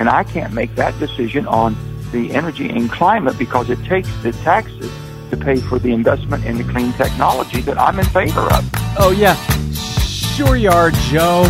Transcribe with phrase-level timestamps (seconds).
[0.00, 1.76] And I can't make that decision on
[2.10, 4.90] the energy and climate because it takes the taxes
[5.28, 8.68] to pay for the investment in the clean technology that I'm in favor of.
[8.98, 9.36] Oh, yeah.
[9.74, 11.44] Sure you are, Joe.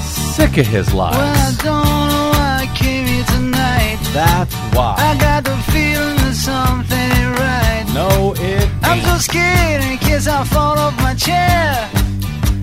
[0.00, 1.16] Sick of his lies.
[1.16, 3.98] Well, I don't know why I came here tonight.
[4.14, 4.94] That's why.
[4.96, 7.84] I got the feeling that something ain't right.
[7.92, 8.86] No, it ain't.
[8.86, 11.90] I'm so scared in case I fall off my chair.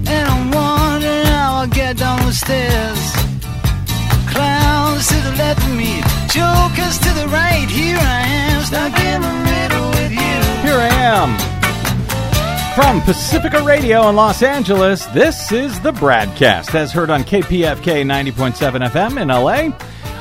[0.08, 3.18] And I'm wondering how I'll get down the stairs.
[4.32, 7.68] Clowns to the left of me, jokers to the right.
[7.69, 10.68] Here I am, stuck in the middle with you.
[10.68, 11.60] Here I am.
[12.75, 18.88] From Pacifica Radio in Los Angeles, this is the BradCast, as heard on KPFK 90.7
[18.89, 19.75] FM in LA.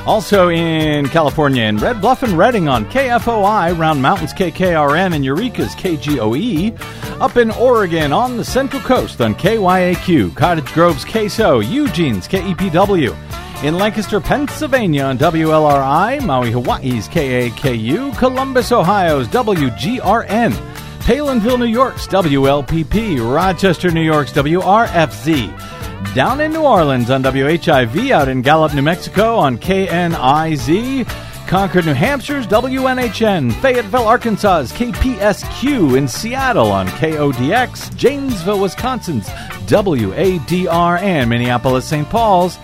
[0.05, 5.75] Also in California, in Red Bluff and Redding on KFOI, Round Mountains KKRN, and Eureka's
[5.75, 6.75] KGOE.
[7.21, 13.15] Up in Oregon on the Central Coast on KYAQ, Cottage Grove's KSO, Eugene's KEPW.
[13.61, 20.53] In Lancaster, Pennsylvania on WLRI, Maui, Hawaii's KAKU, Columbus, Ohio's WGRN.
[20.99, 28.29] Palenville, New York's WLPP, Rochester, New York's WRFZ, down in New Orleans on WHIV, out
[28.29, 31.05] in Gallup, New Mexico on KNIZ,
[31.47, 39.27] Concord, New Hampshire's WNHN, Fayetteville, Arkansas's KPSQ, in Seattle on KODX, Janesville, Wisconsin's
[39.67, 42.07] WADR, and Minneapolis, St.
[42.09, 42.57] Paul's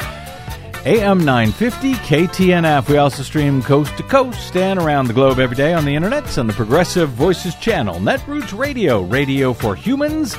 [0.85, 2.87] AM 950 KTNF.
[2.87, 6.37] We also stream coast to coast and around the globe every day on the internet
[6.37, 10.35] on the Progressive Voices channel, Netroots Radio, Radio for Humans,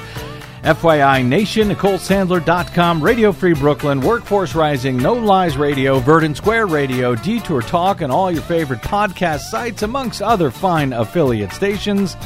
[0.62, 7.62] FYI Nation, NicoleSandler.com, Radio Free Brooklyn, Workforce Rising, No Lies Radio, Verdant Square Radio, Detour
[7.62, 12.16] Talk, and all your favorite podcast sites, amongst other fine affiliate stations.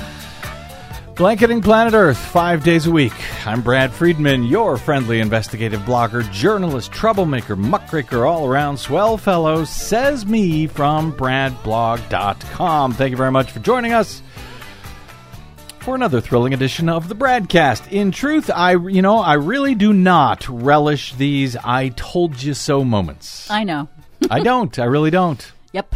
[1.21, 3.13] Blanketing Planet Earth five days a week.
[3.47, 10.25] I'm Brad Friedman, your friendly investigative blogger, journalist, troublemaker, muckraker, all around swell fellow, says
[10.25, 12.95] me from BradBlog.com.
[12.95, 14.23] Thank you very much for joining us
[15.81, 17.93] for another thrilling edition of the Bradcast.
[17.93, 22.83] In truth, I, you know, I really do not relish these I told you so
[22.83, 23.51] moments.
[23.51, 23.91] I know.
[24.31, 24.79] I don't.
[24.79, 25.53] I really don't.
[25.73, 25.95] Yep.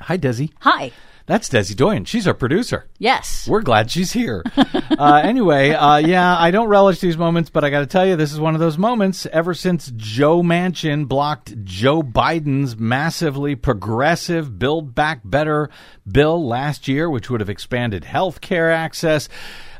[0.00, 0.52] Hi, Desi.
[0.60, 0.92] Hi.
[1.28, 2.06] That's Desi Doyen.
[2.06, 2.86] She's our producer.
[2.98, 3.46] Yes.
[3.46, 4.42] We're glad she's here.
[4.56, 8.16] uh, anyway, uh, yeah, I don't relish these moments, but I got to tell you,
[8.16, 14.58] this is one of those moments ever since Joe Manchin blocked Joe Biden's massively progressive
[14.58, 15.68] Build Back Better
[16.10, 19.28] bill last year, which would have expanded health care access.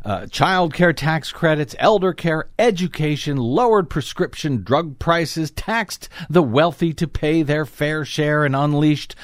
[0.04, 6.92] Uh, child care tax credits, elder care, education, lowered prescription drug prices, taxed the wealthy
[6.92, 9.16] to pay their fair share, and unleashed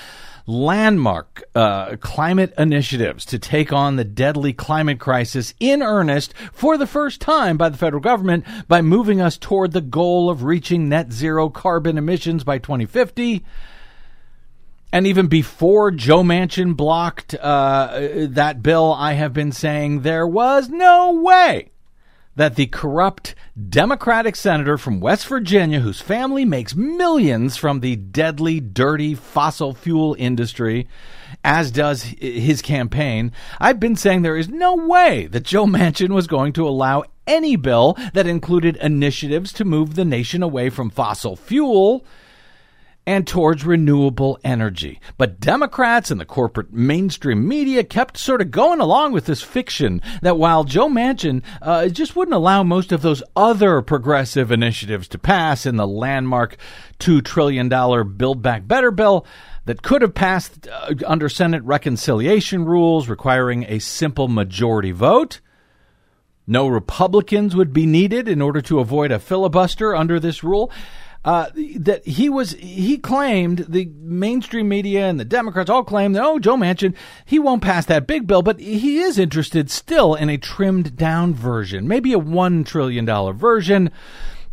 [0.47, 6.87] landmark uh, climate initiatives to take on the deadly climate crisis in earnest for the
[6.87, 11.13] first time by the federal government by moving us toward the goal of reaching net
[11.13, 13.45] zero carbon emissions by 2050.
[14.93, 20.69] And even before Joe Manchin blocked uh, that bill, I have been saying there was
[20.69, 21.71] no way
[22.37, 23.35] that the corrupt
[23.69, 30.17] Democratic senator from West Virginia, whose family makes millions from the deadly, dirty fossil fuel
[30.19, 30.89] industry,
[31.45, 36.27] as does his campaign, I've been saying there is no way that Joe Manchin was
[36.27, 41.37] going to allow any bill that included initiatives to move the nation away from fossil
[41.37, 42.05] fuel
[43.07, 45.01] and towards renewable energy.
[45.19, 50.01] But Democrats and the corporate mainstream media kept sort of going along with this fiction
[50.23, 55.19] that while Joe Manchin uh, just wouldn't allow most of those other progressive initiatives to
[55.19, 56.57] pass in the landmark
[56.99, 57.69] $2 trillion
[58.17, 59.27] Build Back Better bill,
[59.67, 65.41] that could have passed uh, under Senate reconciliation rules requiring a simple majority vote.
[66.47, 70.71] No Republicans would be needed in order to avoid a filibuster under this rule
[71.25, 76.25] uh, that he was he claimed the mainstream media and the Democrats all claimed that
[76.25, 80.29] oh Joe Manchin he won't pass that big bill, but he is interested still in
[80.29, 83.91] a trimmed down version, maybe a one trillion dollar version,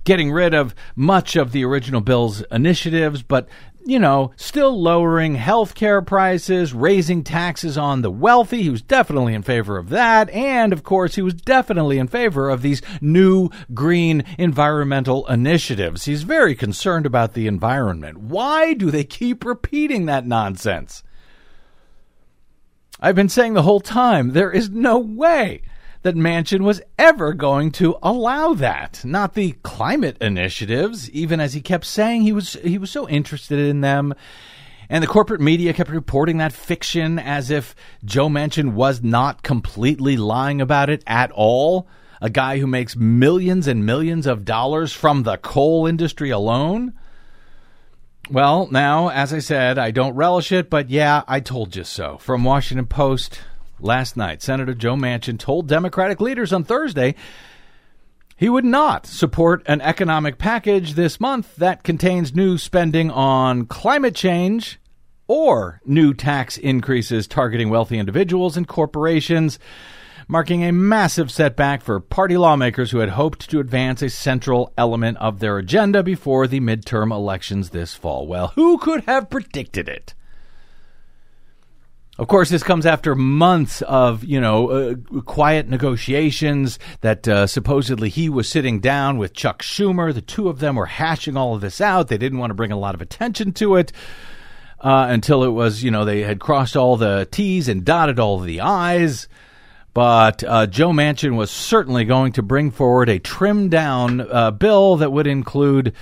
[0.05, 3.49] getting rid of much of the original bill's initiatives, but
[3.85, 8.63] you know, still lowering health care prices, raising taxes on the wealthy.
[8.63, 10.29] He was definitely in favor of that.
[10.29, 16.05] And of course, he was definitely in favor of these new green environmental initiatives.
[16.05, 18.17] He's very concerned about the environment.
[18.19, 21.03] Why do they keep repeating that nonsense?
[22.99, 25.63] I've been saying the whole time there is no way
[26.03, 29.03] that Manchin was ever going to allow that.
[29.05, 33.59] Not the climate initiatives, even as he kept saying he was he was so interested
[33.59, 34.13] in them.
[34.89, 40.17] And the corporate media kept reporting that fiction as if Joe Manchin was not completely
[40.17, 41.87] lying about it at all.
[42.19, 46.93] A guy who makes millions and millions of dollars from the coal industry alone.
[48.29, 52.17] Well, now, as I said, I don't relish it, but yeah, I told you so.
[52.17, 53.41] From Washington Post
[53.81, 57.15] last night, Senator Joe Manchin told Democratic leaders on Thursday
[58.41, 64.15] he would not support an economic package this month that contains new spending on climate
[64.15, 64.79] change
[65.27, 69.59] or new tax increases targeting wealthy individuals and corporations,
[70.27, 75.19] marking a massive setback for party lawmakers who had hoped to advance a central element
[75.19, 78.25] of their agenda before the midterm elections this fall.
[78.25, 80.15] Well, who could have predicted it?
[82.21, 88.09] Of course, this comes after months of, you know, uh, quiet negotiations that uh, supposedly
[88.09, 90.13] he was sitting down with Chuck Schumer.
[90.13, 92.09] The two of them were hashing all of this out.
[92.09, 93.91] They didn't want to bring a lot of attention to it
[94.81, 98.37] uh, until it was, you know, they had crossed all the T's and dotted all
[98.37, 99.27] the I's.
[99.95, 104.97] But uh, Joe Manchin was certainly going to bring forward a trimmed down uh, bill
[104.97, 105.95] that would include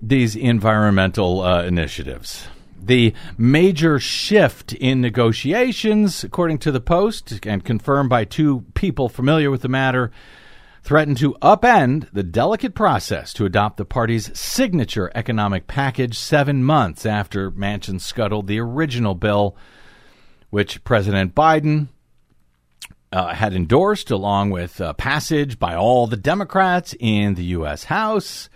[0.00, 2.48] these environmental uh, initiatives.
[2.88, 9.50] The major shift in negotiations, according to the Post, and confirmed by two people familiar
[9.50, 10.10] with the matter,
[10.82, 17.04] threatened to upend the delicate process to adopt the party's signature economic package seven months
[17.04, 19.54] after Manchin scuttled the original bill,
[20.48, 21.88] which President Biden
[23.12, 27.84] uh, had endorsed, along with uh, passage by all the Democrats in the U.S.
[27.84, 28.48] House,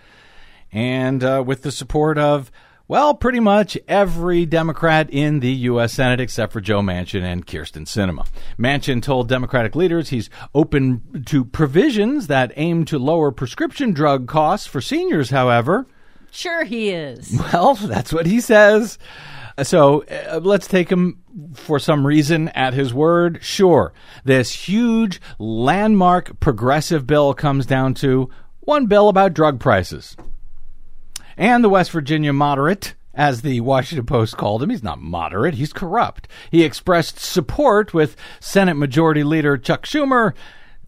[0.72, 2.50] and uh, with the support of
[2.92, 5.94] well, pretty much every Democrat in the U.S.
[5.94, 8.28] Senate except for Joe Manchin and Kyrsten Sinema.
[8.58, 14.66] Manchin told Democratic leaders he's open to provisions that aim to lower prescription drug costs
[14.66, 15.86] for seniors, however.
[16.30, 17.34] Sure, he is.
[17.54, 18.98] Well, that's what he says.
[19.62, 21.22] So uh, let's take him
[21.54, 23.38] for some reason at his word.
[23.40, 28.28] Sure, this huge landmark progressive bill comes down to
[28.60, 30.14] one bill about drug prices.
[31.36, 35.72] And the West Virginia moderate, as the Washington Post called him, he's not moderate, he's
[35.72, 36.28] corrupt.
[36.50, 40.34] He expressed support with Senate Majority Leader Chuck Schumer.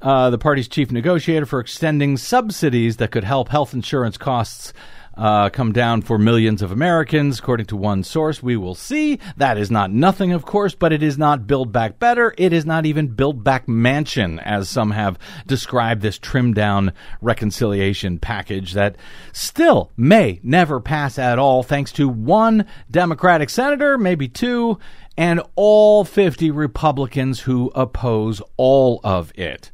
[0.03, 4.73] Uh, the party's chief negotiator for extending subsidies that could help health insurance costs
[5.17, 8.43] uh, come down for millions of Americans, according to one source.
[8.43, 9.19] We will see.
[9.37, 12.35] That is not nothing, of course, but it is not Build Back Better.
[12.37, 18.19] It is not even Build Back Manchin, as some have described this trimmed down reconciliation
[18.19, 18.97] package that
[19.33, 24.79] still may never pass at all, thanks to one Democratic senator, maybe two,
[25.17, 29.71] and all 50 Republicans who oppose all of it.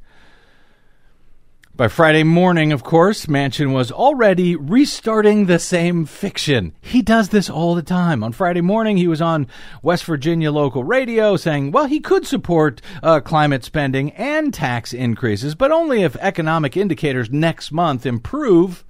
[1.81, 6.75] By Friday morning, of course, Manchin was already restarting the same fiction.
[6.83, 8.23] He does this all the time.
[8.23, 9.47] On Friday morning, he was on
[9.83, 15.55] West Virginia local radio saying, well, he could support uh, climate spending and tax increases,
[15.55, 18.85] but only if economic indicators next month improve.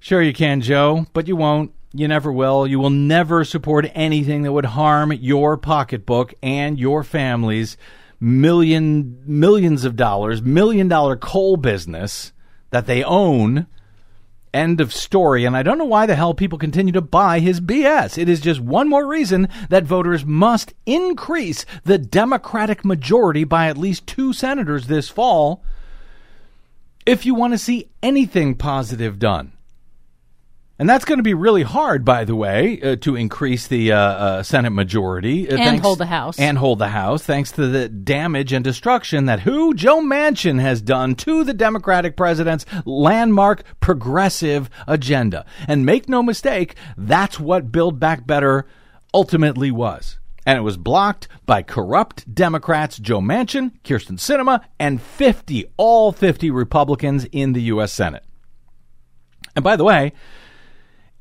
[0.00, 1.70] Sure, you can, Joe, but you won't.
[1.92, 2.66] You never will.
[2.66, 7.76] You will never support anything that would harm your pocketbook and your family's
[8.22, 12.32] million millions of dollars, million dollar coal business
[12.70, 13.66] that they own.
[14.54, 15.44] End of story.
[15.44, 18.18] And I don't know why the hell people continue to buy his BS.
[18.18, 23.78] It is just one more reason that voters must increase the Democratic majority by at
[23.78, 25.64] least two senators this fall
[27.06, 29.52] if you want to see anything positive done.
[30.78, 33.98] And that's going to be really hard, by the way, uh, to increase the uh,
[33.98, 36.38] uh, Senate majority uh, and thanks, hold the House.
[36.38, 39.74] And hold the House, thanks to the damage and destruction that who?
[39.74, 45.44] Joe Manchin has done to the Democratic president's landmark progressive agenda.
[45.68, 48.66] And make no mistake, that's what Build Back Better
[49.14, 50.18] ultimately was.
[50.44, 56.50] And it was blocked by corrupt Democrats Joe Manchin, Kyrsten Sinema, and 50, all 50
[56.50, 57.92] Republicans in the U.S.
[57.92, 58.24] Senate.
[59.54, 60.12] And by the way,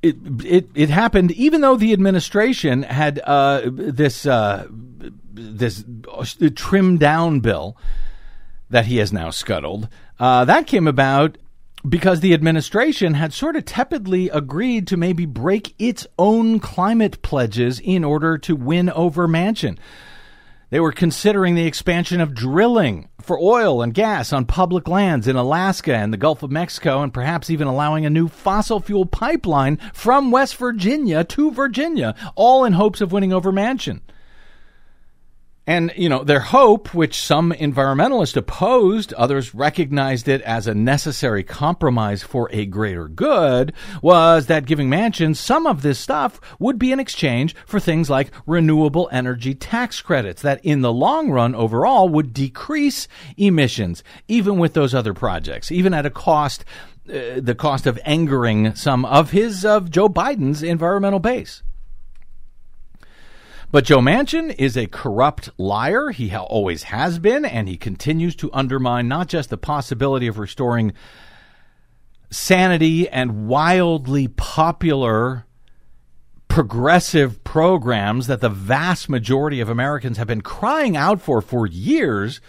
[0.01, 4.67] it, it it happened even though the administration had uh, this uh,
[5.34, 5.84] this
[6.55, 7.77] trimmed down bill
[8.70, 9.88] that he has now scuttled.
[10.20, 11.38] Uh, that came about
[11.88, 17.79] because the administration had sort of tepidly agreed to maybe break its own climate pledges
[17.79, 19.77] in order to win over Manchin.
[20.70, 25.36] They were considering the expansion of drilling for oil and gas on public lands in
[25.36, 29.78] Alaska and the Gulf of Mexico, and perhaps even allowing a new fossil fuel pipeline
[29.94, 34.01] from West Virginia to Virginia, all in hopes of winning over Manchin.
[35.72, 41.46] And, you know, their hope, which some environmentalists opposed, others recognized it as a necessary
[41.46, 46.92] compromise for a greater good, was that giving Manchin some of this stuff would be
[46.92, 52.10] in exchange for things like renewable energy tax credits that in the long run overall
[52.10, 56.66] would decrease emissions, even with those other projects, even at a cost
[57.08, 61.63] uh, the cost of angering some of his of Joe Biden's environmental base.
[63.72, 66.10] But Joe Manchin is a corrupt liar.
[66.10, 70.38] He ha- always has been, and he continues to undermine not just the possibility of
[70.38, 70.92] restoring
[72.30, 75.46] sanity and wildly popular
[76.50, 82.42] progressive programs that the vast majority of Americans have been crying out for for years,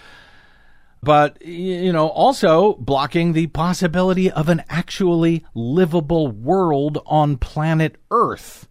[1.05, 8.67] but, you know, also blocking the possibility of an actually livable world on planet Earth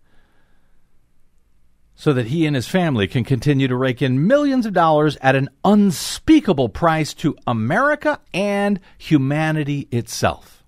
[2.02, 5.36] so that he and his family can continue to rake in millions of dollars at
[5.36, 10.64] an unspeakable price to America and humanity itself.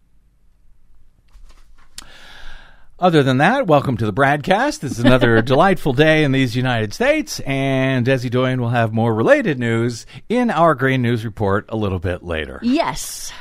[3.00, 4.82] Other than that, welcome to the BradCast.
[4.82, 9.12] This is another delightful day in these United States, and Desi Doyen will have more
[9.12, 12.60] related news in our Green News Report a little bit later.
[12.62, 13.34] Yes.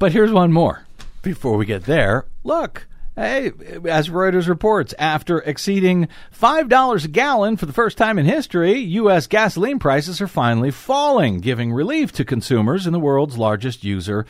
[0.00, 0.84] But here's one more.
[1.22, 2.88] Before we get there, look.
[3.18, 3.50] Hey,
[3.88, 6.08] as Reuters reports, after exceeding
[6.38, 9.26] $5 a gallon for the first time in history, U.S.
[9.26, 14.26] gasoline prices are finally falling, giving relief to consumers in the world's largest user,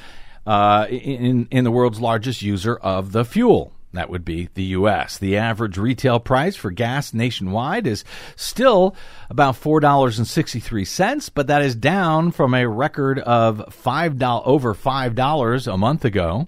[0.47, 3.73] uh, in, in the world's largest user of the fuel.
[3.93, 5.19] That would be the U.S.
[5.19, 8.05] The average retail price for gas nationwide is
[8.37, 8.95] still
[9.29, 16.05] about $4.63, but that is down from a record of $5, over $5 a month
[16.05, 16.47] ago.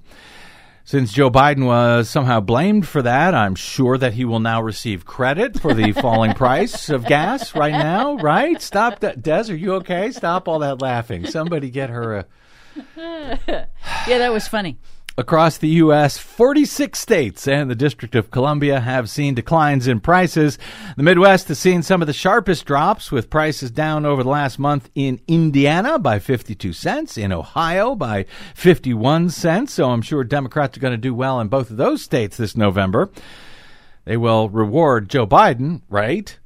[0.88, 5.04] Since Joe Biden was somehow blamed for that, I'm sure that he will now receive
[5.04, 8.58] credit for the falling price of gas right now, right?
[8.62, 9.20] Stop that.
[9.20, 10.10] Des, are you okay?
[10.12, 11.26] Stop all that laughing.
[11.26, 12.26] Somebody get her a.
[14.06, 14.78] Yeah, that was funny.
[15.18, 20.60] Across the U.S., 46 states and the District of Columbia have seen declines in prices.
[20.96, 24.60] The Midwest has seen some of the sharpest drops, with prices down over the last
[24.60, 29.72] month in Indiana by 52 cents, in Ohio by 51 cents.
[29.72, 32.56] So I'm sure Democrats are going to do well in both of those states this
[32.56, 33.10] November.
[34.04, 36.38] They will reward Joe Biden, right?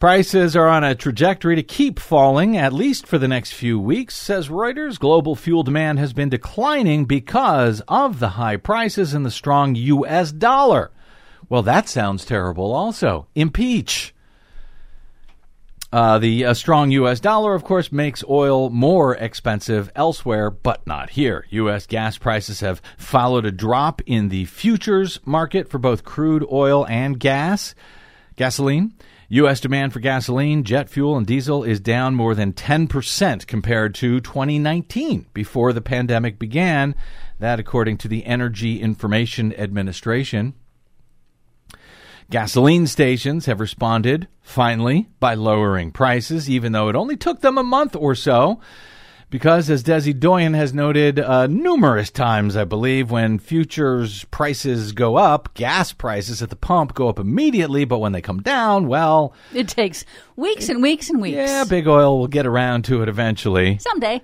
[0.00, 4.16] Prices are on a trajectory to keep falling, at least for the next few weeks.
[4.16, 9.30] Says Reuters, global fuel demand has been declining because of the high prices and the
[9.30, 10.32] strong U.S.
[10.32, 10.90] dollar.
[11.50, 13.26] Well, that sounds terrible also.
[13.34, 14.14] Impeach.
[15.92, 17.20] Uh, the uh, strong U.S.
[17.20, 21.44] dollar, of course, makes oil more expensive elsewhere, but not here.
[21.50, 21.86] U.S.
[21.86, 27.20] gas prices have followed a drop in the futures market for both crude oil and
[27.20, 27.74] gas,
[28.36, 28.94] gasoline.
[29.32, 29.60] U.S.
[29.60, 35.26] demand for gasoline, jet fuel, and diesel is down more than 10% compared to 2019
[35.32, 36.96] before the pandemic began.
[37.38, 40.54] That, according to the Energy Information Administration.
[42.28, 47.62] Gasoline stations have responded, finally, by lowering prices, even though it only took them a
[47.62, 48.60] month or so.
[49.30, 55.14] Because, as Desi Doyen has noted uh, numerous times, I believe, when futures prices go
[55.16, 59.32] up, gas prices at the pump go up immediately, but when they come down, well,
[59.54, 61.36] It takes weeks and weeks and weeks.
[61.36, 63.78] yeah, big oil will get around to it eventually.
[63.78, 64.20] Someday.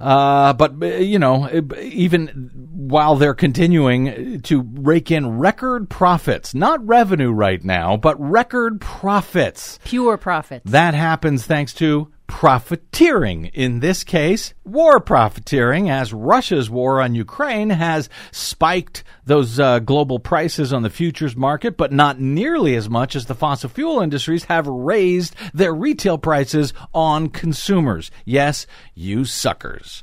[0.00, 6.56] Uh, but uh, you know, uh, even while they're continuing to rake in record profits,
[6.56, 9.78] not revenue right now, but record profits.
[9.84, 10.68] Pure profits.
[10.68, 13.44] That happens thanks to profiteering.
[13.52, 20.18] In this case, war profiteering, as Russia's war on Ukraine has spiked those uh, global
[20.18, 24.44] prices on the futures market, but not nearly as much as the fossil fuel industries
[24.44, 28.10] have raised their retail prices on consumers.
[28.24, 30.02] Yes, you suckers.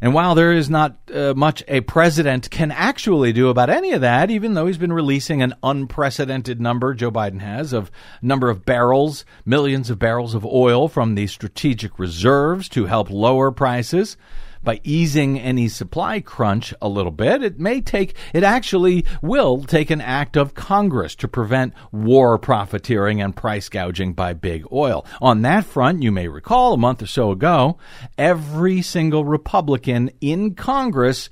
[0.00, 4.00] And while there is not uh, much a president can actually do about any of
[4.02, 7.90] that, even though he's been releasing an unprecedented number, Joe Biden has, of
[8.22, 13.50] number of barrels, millions of barrels of oil from the strategic reserves to help lower
[13.50, 14.16] prices,
[14.62, 19.90] by easing any supply crunch a little bit, it may take, it actually will take
[19.90, 25.04] an act of Congress to prevent war profiteering and price gouging by big oil.
[25.20, 27.78] On that front, you may recall a month or so ago,
[28.16, 31.30] every single Republican in Congress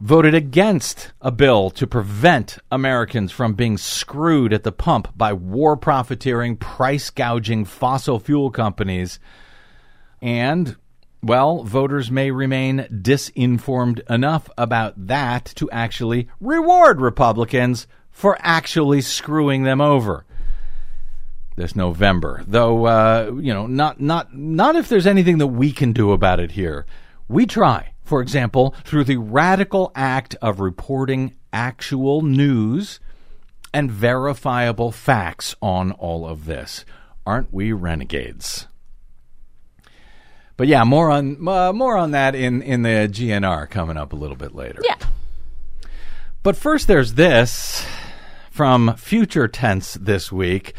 [0.00, 5.76] voted against a bill to prevent Americans from being screwed at the pump by war
[5.76, 9.18] profiteering, price gouging fossil fuel companies.
[10.20, 10.76] And
[11.24, 19.64] well, voters may remain disinformed enough about that to actually reward Republicans for actually screwing
[19.64, 20.24] them over
[21.56, 22.42] this November.
[22.46, 26.40] Though, uh, you know, not not not if there's anything that we can do about
[26.40, 26.86] it here.
[27.28, 33.00] We try, for example, through the radical act of reporting actual news
[33.72, 36.84] and verifiable facts on all of this.
[37.26, 38.68] Aren't we renegades?
[40.56, 44.16] But yeah, more on uh, more on that in in the GNR coming up a
[44.16, 44.80] little bit later.
[44.84, 44.96] Yeah.
[46.42, 47.84] But first, there's this
[48.50, 50.74] from Future Tense this week.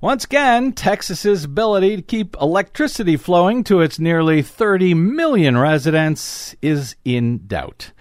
[0.00, 6.96] Once again, Texas's ability to keep electricity flowing to its nearly 30 million residents is
[7.04, 7.92] in doubt.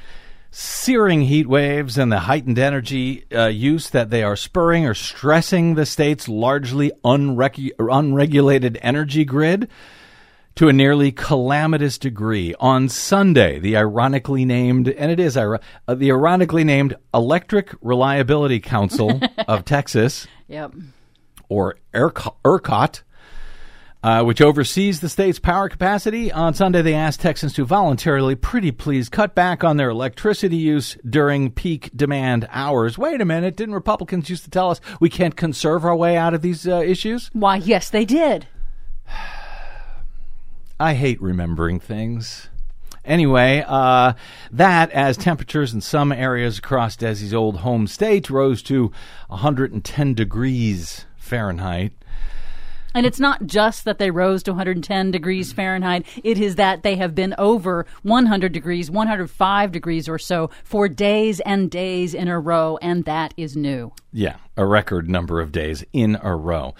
[0.50, 5.75] Searing heat waves and the heightened energy uh, use that they are spurring are stressing
[5.75, 9.67] the state's largely unregu- unregulated energy grid
[10.56, 12.53] to a nearly calamitous degree.
[12.60, 19.22] On Sunday, the ironically named, and it is uh, the ironically named Electric Reliability Council
[19.48, 20.74] of Texas, Yep.
[21.48, 23.01] or ERCOT,
[24.01, 26.32] uh, which oversees the state's power capacity.
[26.32, 30.98] On Sunday, they asked Texans to voluntarily, pretty please, cut back on their electricity use
[31.10, 32.98] during peak demand hours.
[32.98, 36.34] Wait a minute, didn't Republicans used to tell us we can't conserve our way out
[36.34, 37.29] of these uh, issues?
[37.34, 38.48] Why, yes, they did.
[40.79, 42.48] I hate remembering things.
[43.03, 44.13] Anyway, uh,
[44.51, 48.91] that as temperatures in some areas across Desi's old home state rose to
[49.27, 51.91] 110 degrees Fahrenheit.
[52.93, 56.05] And it's not just that they rose to 110 degrees Fahrenheit.
[56.24, 61.39] It is that they have been over 100 degrees, 105 degrees or so for days
[61.41, 63.91] and days in a row, and that is new.
[64.12, 66.74] Yeah, a record number of days in a row.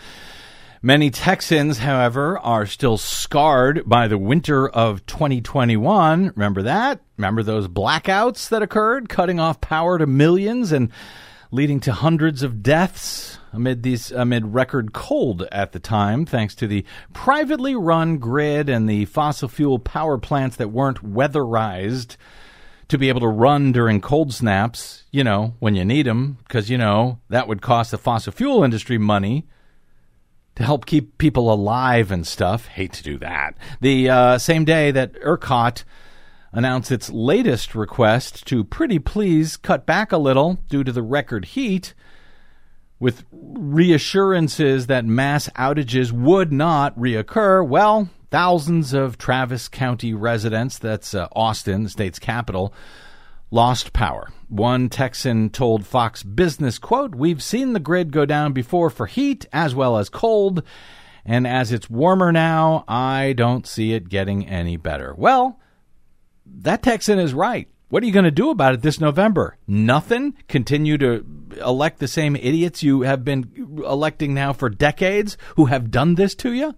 [0.81, 6.31] Many Texans, however, are still scarred by the winter of 2021.
[6.36, 7.01] Remember that?
[7.17, 10.89] Remember those blackouts that occurred, cutting off power to millions and
[11.51, 16.65] leading to hundreds of deaths amid these amid record cold at the time thanks to
[16.65, 22.15] the privately run grid and the fossil fuel power plants that weren't weatherized
[22.88, 26.69] to be able to run during cold snaps, you know, when you need them because
[26.69, 29.45] you know that would cost the fossil fuel industry money
[30.59, 32.67] to help keep people alive and stuff.
[32.67, 33.55] Hate to do that.
[33.79, 35.85] The uh, same day that ERCOT
[36.51, 41.45] announced its latest request to pretty please cut back a little due to the record
[41.45, 41.93] heat,
[42.99, 47.65] with reassurances that mass outages would not reoccur.
[47.65, 52.73] Well, thousands of Travis County residents, that's uh, Austin, the state's capital,
[53.51, 54.29] lost power.
[54.47, 59.45] One Texan told Fox Business, quote, We've seen the grid go down before for heat
[59.53, 60.63] as well as cold,
[61.25, 65.13] and as it's warmer now, I don't see it getting any better.
[65.15, 65.59] Well,
[66.45, 67.67] that Texan is right.
[67.89, 69.57] What are you going to do about it this November?
[69.67, 70.35] Nothing?
[70.47, 71.25] Continue to
[71.59, 76.35] elect the same idiots you have been electing now for decades who have done this
[76.35, 76.75] to you?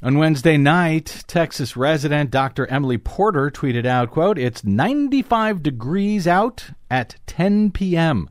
[0.00, 2.68] On Wednesday night, Texas resident Dr.
[2.68, 8.30] Emily Porter tweeted out, quote, "It's 95 degrees out at 10 p.m.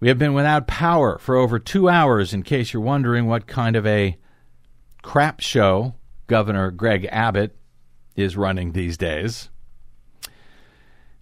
[0.00, 3.76] We have been without power for over 2 hours in case you're wondering what kind
[3.76, 4.16] of a
[5.02, 5.94] crap show
[6.26, 7.54] Governor Greg Abbott
[8.16, 9.50] is running these days."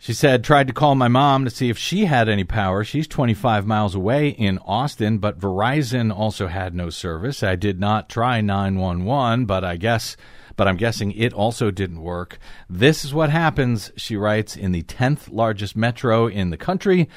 [0.01, 2.85] She said, tried to call my mom to see if she had any power.
[2.85, 7.43] She's 25 miles away in Austin, but Verizon also had no service.
[7.43, 10.17] I did not try 911, but I guess,
[10.55, 12.39] but I'm guessing it also didn't work.
[12.71, 17.09] This is what happens, she writes, in the 10th largest metro in the country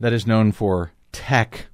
[0.00, 1.68] that is known for tech.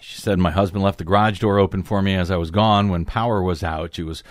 [0.00, 2.88] She said, My husband left the garage door open for me as I was gone
[2.88, 3.94] when power was out.
[3.94, 4.24] She was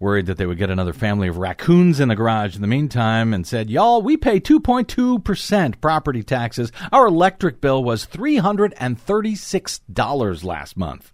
[0.00, 3.32] worried that they would get another family of raccoons in the garage in the meantime
[3.32, 6.72] and said, Y'all, we pay 2.2% property taxes.
[6.90, 11.12] Our electric bill was $336 last month.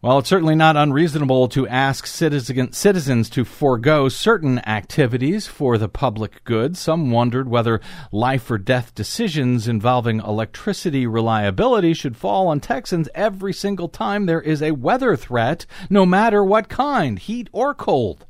[0.00, 5.88] While it's certainly not unreasonable to ask citizen, citizens to forego certain activities for the
[5.88, 7.80] public good, some wondered whether
[8.12, 14.42] life or death decisions involving electricity reliability should fall on Texans every single time there
[14.42, 18.26] is a weather threat, no matter what kind, heat or cold.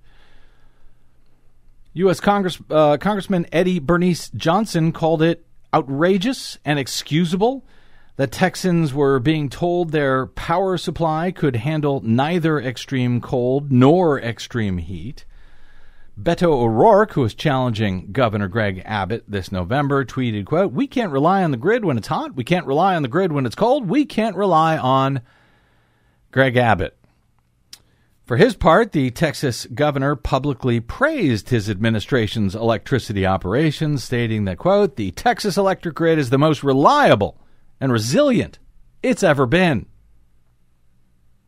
[1.95, 2.21] U.S.
[2.21, 7.65] Congress, uh, Congressman Eddie Bernice Johnson called it outrageous and excusable
[8.17, 14.79] that Texans were being told their power supply could handle neither extreme cold nor extreme
[14.79, 15.25] heat.
[16.21, 21.45] Beto O'Rourke, who is challenging Governor Greg Abbott this November, tweeted, quote, We can't rely
[21.45, 22.35] on the grid when it's hot.
[22.35, 23.87] We can't rely on the grid when it's cold.
[23.87, 25.21] We can't rely on
[26.33, 26.97] Greg Abbott.
[28.25, 34.97] For his part, the Texas governor publicly praised his administration's electricity operations, stating that, quote,
[34.97, 37.39] the Texas electric grid is the most reliable
[37.81, 38.59] and resilient
[39.03, 39.87] it's ever been.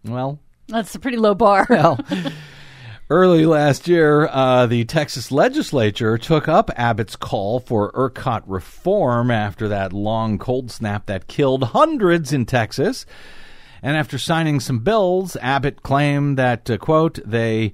[0.04, 0.38] Well,
[0.68, 1.66] That's a pretty low bar.
[1.70, 1.98] well,
[3.10, 9.66] early last year, uh, the Texas legislature took up Abbott's call for ERCOT reform after
[9.68, 13.06] that long cold snap that killed hundreds in Texas.
[13.82, 17.72] And after signing some bills, Abbott claimed that, uh, quote, they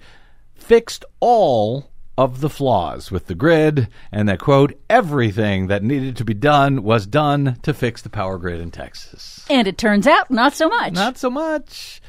[0.55, 6.25] fixed all of the flaws with the grid and that, quote, everything that needed to
[6.25, 9.45] be done was done to fix the power grid in Texas.
[9.51, 10.93] And it turns out, not so much.
[10.93, 12.01] Not so much.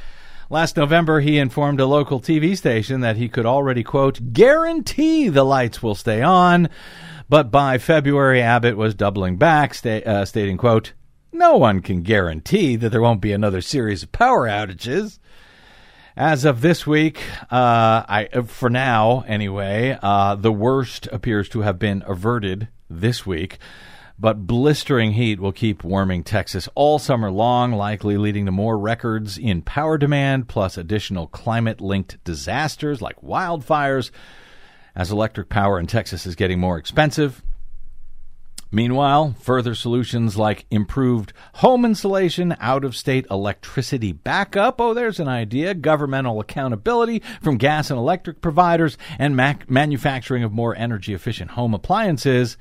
[0.49, 5.43] Last November, he informed a local TV station that he could already, quote, guarantee the
[5.43, 6.69] lights will stay on.
[7.27, 10.93] But by February, Abbott was doubling back, sta- uh, stating, quote,
[11.31, 15.19] no one can guarantee that there won't be another series of power outages.
[16.17, 21.77] As of this week, uh, I for now anyway, uh, the worst appears to have
[21.77, 23.57] been averted this week.
[24.17, 29.37] But blistering heat will keep warming Texas all summer long, likely leading to more records
[29.37, 34.09] in power demand, plus additional climate linked disasters like wildfires,
[34.95, 37.43] as electric power in Texas is getting more expensive.
[38.75, 45.29] Meanwhile, further solutions like improved home insulation, out of state electricity backup oh, there's an
[45.29, 51.51] idea, governmental accountability from gas and electric providers, and mac- manufacturing of more energy efficient
[51.51, 52.57] home appliances.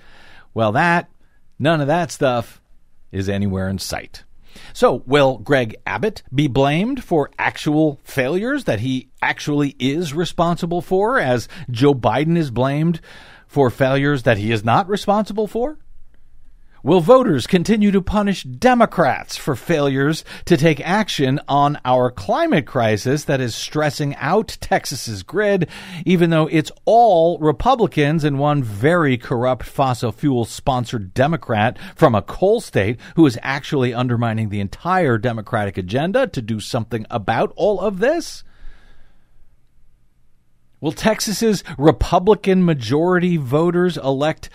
[0.55, 1.11] Well, that,
[1.59, 2.63] none of that stuff
[3.11, 4.23] is anywhere in sight.
[4.73, 11.19] So, will Greg Abbott be blamed for actual failures that he actually is responsible for,
[11.19, 13.01] as Joe Biden is blamed
[13.49, 15.77] for failures that he is not responsible for?
[16.85, 23.25] Will voters continue to punish Democrats for failures to take action on our climate crisis
[23.25, 25.67] that is stressing out Texas's grid,
[26.05, 32.21] even though it's all Republicans and one very corrupt fossil fuel sponsored Democrat from a
[32.21, 37.81] coal state who is actually undermining the entire Democratic agenda to do something about all
[37.81, 38.45] of this?
[40.83, 44.51] Will Texas's Republican majority voters elect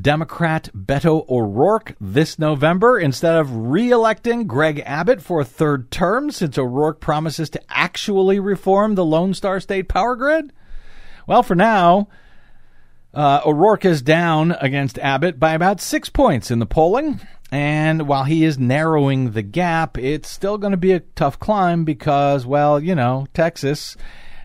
[0.00, 6.30] Democrat Beto O'Rourke this November instead of re electing Greg Abbott for a third term
[6.30, 10.52] since O'Rourke promises to actually reform the Lone Star State power grid?
[11.26, 12.08] Well, for now,
[13.14, 17.20] uh, O'Rourke is down against Abbott by about six points in the polling.
[17.52, 21.84] And while he is narrowing the gap, it's still going to be a tough climb
[21.84, 23.96] because, well, you know, Texas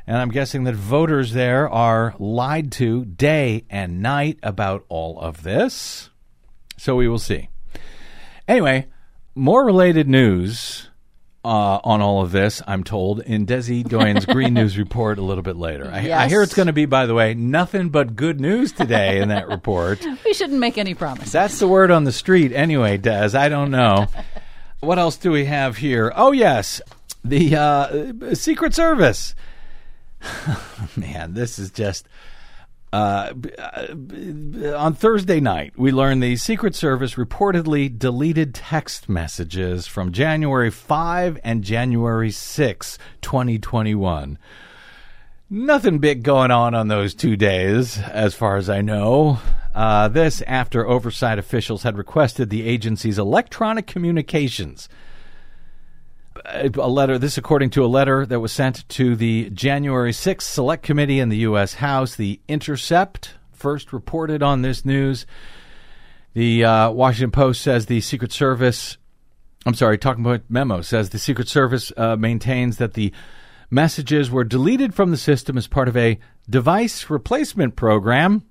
[0.09, 5.43] and I'm guessing that voters there are lied to day and night about all of
[5.43, 6.09] this.
[6.77, 7.49] So we will see.
[8.47, 8.87] Anyway,
[9.35, 10.89] more related news
[11.45, 15.43] uh, on all of this, I'm told, in Desi Doyen's Green News report a little
[15.43, 15.91] bit later.
[15.93, 16.19] I, Yes.
[16.19, 19.29] I hear it's going to be, by the way, nothing but good news today in
[19.29, 20.03] that report.
[20.25, 21.31] We shouldn't make any promises.
[21.31, 23.37] That's the word on the street anyway, Des.
[23.37, 24.07] I don't know.
[24.79, 26.11] what else do we have here?
[26.15, 26.81] Oh, yes.
[27.23, 29.35] The uh, Secret Service.
[30.95, 32.07] Man, this is just.
[32.91, 39.85] Uh, uh, b- on Thursday night, we learned the Secret Service reportedly deleted text messages
[39.85, 44.39] from January 5 and January 6, 2021.
[45.51, 49.39] Nothing big going on on those two days, as far as I know.
[49.73, 54.89] Uh, this after oversight officials had requested the agency's electronic communications.
[56.51, 60.83] A letter, this according to a letter that was sent to the January 6th Select
[60.83, 61.75] Committee in the U.S.
[61.75, 62.15] House.
[62.15, 65.25] The Intercept first reported on this news.
[66.33, 68.97] The uh, Washington Post says the Secret Service
[69.65, 73.11] I'm sorry, Talking Point Memo says the Secret Service uh, maintains that the
[73.69, 76.17] messages were deleted from the system as part of a
[76.49, 78.43] device replacement program.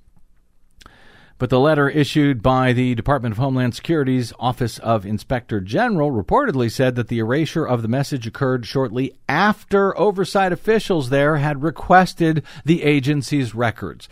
[1.39, 6.69] But the letter issued by the Department of Homeland Security's Office of Inspector General reportedly
[6.69, 12.43] said that the erasure of the message occurred shortly after oversight officials there had requested
[12.65, 14.09] the agency's records.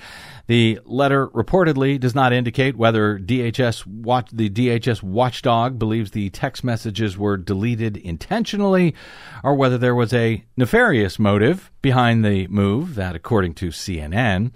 [0.46, 6.62] The letter reportedly does not indicate whether DHS watch, the DHS watchdog believes the text
[6.62, 8.94] messages were deleted intentionally
[9.42, 14.52] or whether there was a nefarious motive behind the move that according to CNN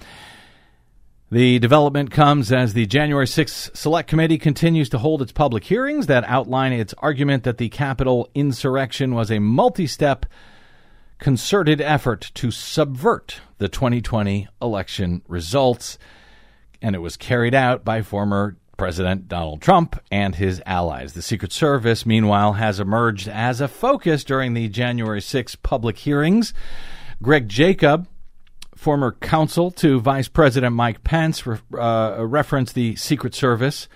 [1.31, 6.09] the development comes as the January 6th Select Committee continues to hold its public hearings
[6.09, 10.27] that outline its argument that the Capitol insurrection was a multi step
[11.19, 15.99] concerted effort to subvert the 2020 election results,
[16.83, 21.13] and it was carried out by former President Donald Trump and his allies.
[21.13, 26.55] The Secret Service, meanwhile, has emerged as a focus during the January 6th public hearings.
[27.23, 28.09] Greg Jacob,
[28.81, 33.89] former counsel to Vice President Mike Pence re- uh, referenced the Secret Service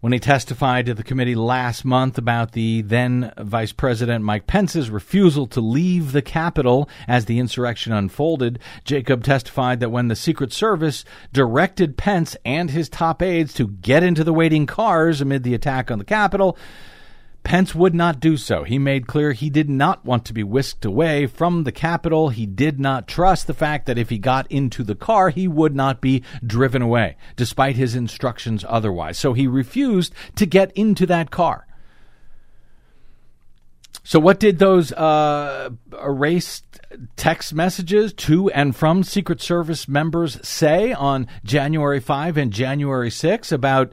[0.00, 4.90] when he testified to the committee last month about the then Vice President Mike Pence's
[4.90, 8.58] refusal to leave the Capitol as the insurrection unfolded.
[8.82, 14.02] Jacob testified that when the Secret Service directed Pence and his top aides to get
[14.02, 16.58] into the waiting cars amid the attack on the Capitol,
[17.44, 18.62] Pence would not do so.
[18.62, 22.28] He made clear he did not want to be whisked away from the Capitol.
[22.28, 25.74] He did not trust the fact that if he got into the car, he would
[25.74, 29.18] not be driven away, despite his instructions otherwise.
[29.18, 31.66] So he refused to get into that car.
[34.04, 35.70] So, what did those uh,
[36.02, 36.80] erased
[37.16, 43.52] text messages to and from Secret Service members say on January 5 and January 6
[43.52, 43.92] about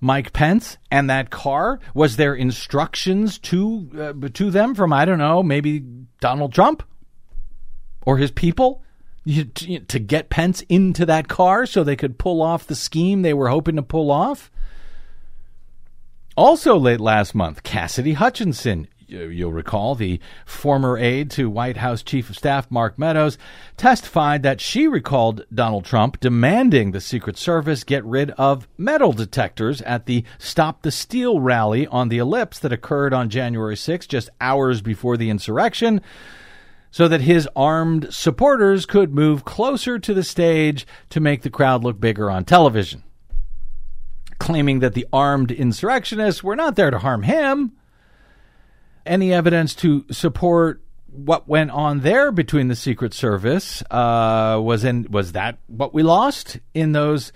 [0.00, 1.80] Mike Pence and that car?
[1.94, 5.80] Was there instructions to uh, to them from I don't know, maybe
[6.20, 6.82] Donald Trump
[8.06, 8.82] or his people
[9.26, 13.34] to, to get Pence into that car so they could pull off the scheme they
[13.34, 14.50] were hoping to pull off?
[16.36, 22.30] Also, late last month, Cassidy Hutchinson you'll recall, the former aide to White House Chief
[22.30, 23.38] of Staff Mark Meadows,
[23.76, 29.80] testified that she recalled Donald Trump demanding the Secret Service get rid of metal detectors
[29.82, 34.30] at the Stop the Steal rally on the Ellipse that occurred on January 6, just
[34.40, 36.00] hours before the insurrection
[36.90, 41.84] so that his armed supporters could move closer to the stage to make the crowd
[41.84, 43.02] look bigger on television.
[44.38, 47.72] Claiming that the armed insurrectionists were not there to harm him,
[49.08, 53.82] any evidence to support what went on there between the Secret Service?
[53.90, 57.32] Uh, was in was that what we lost in those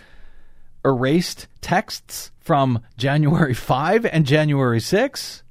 [0.84, 5.42] erased texts from January five and January six?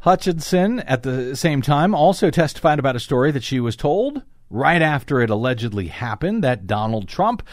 [0.00, 4.80] Hutchinson, at the same time, also testified about a story that she was told right
[4.80, 7.46] after it allegedly happened that Donald Trump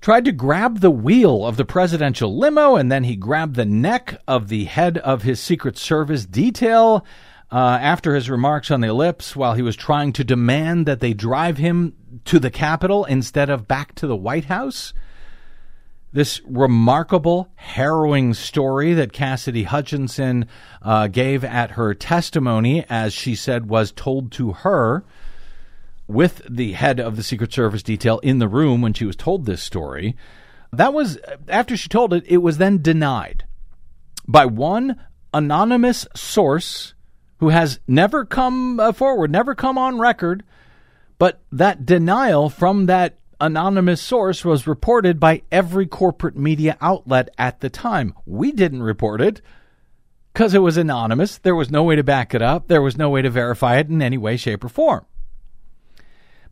[0.00, 4.20] tried to grab the wheel of the presidential limo, and then he grabbed the neck
[4.28, 7.04] of the head of his Secret Service detail.
[7.48, 11.14] Uh, after his remarks on the ellipse, while he was trying to demand that they
[11.14, 14.92] drive him to the Capitol instead of back to the White House.
[16.12, 20.48] This remarkable, harrowing story that Cassidy Hutchinson
[20.82, 25.04] uh, gave at her testimony, as she said, was told to her
[26.08, 29.44] with the head of the Secret Service detail in the room when she was told
[29.44, 30.16] this story.
[30.72, 33.44] That was, after she told it, it was then denied
[34.26, 35.00] by one
[35.32, 36.94] anonymous source
[37.38, 40.42] who has never come uh, forward, never come on record.
[41.18, 47.60] But that denial from that anonymous source was reported by every corporate media outlet at
[47.60, 48.14] the time.
[48.24, 49.40] We didn't report it
[50.32, 51.38] because it was anonymous.
[51.38, 53.88] There was no way to back it up, there was no way to verify it
[53.88, 55.06] in any way, shape, or form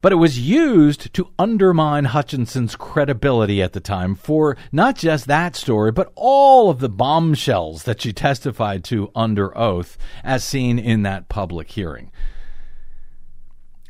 [0.04, 5.56] but it was used to undermine Hutchinson's credibility at the time for not just that
[5.56, 11.04] story, but all of the bombshells that she testified to under oath, as seen in
[11.04, 12.12] that public hearing.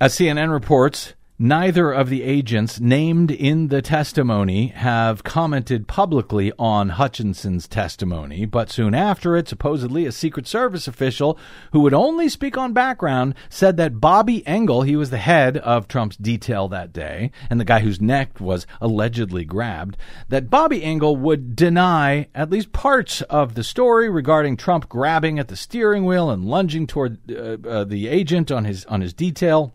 [0.00, 6.90] As CNN reports, Neither of the agents named in the testimony have commented publicly on
[6.90, 11.37] Hutchinson's testimony, but soon after it, supposedly a Secret Service official
[11.73, 15.88] who would only speak on background said that Bobby Engel, he was the head of
[15.88, 19.97] Trump's detail that day, and the guy whose neck was allegedly grabbed,
[20.29, 25.49] that Bobby Engel would deny at least parts of the story regarding Trump grabbing at
[25.49, 29.75] the steering wheel and lunging toward uh, uh, the agent on his on his detail.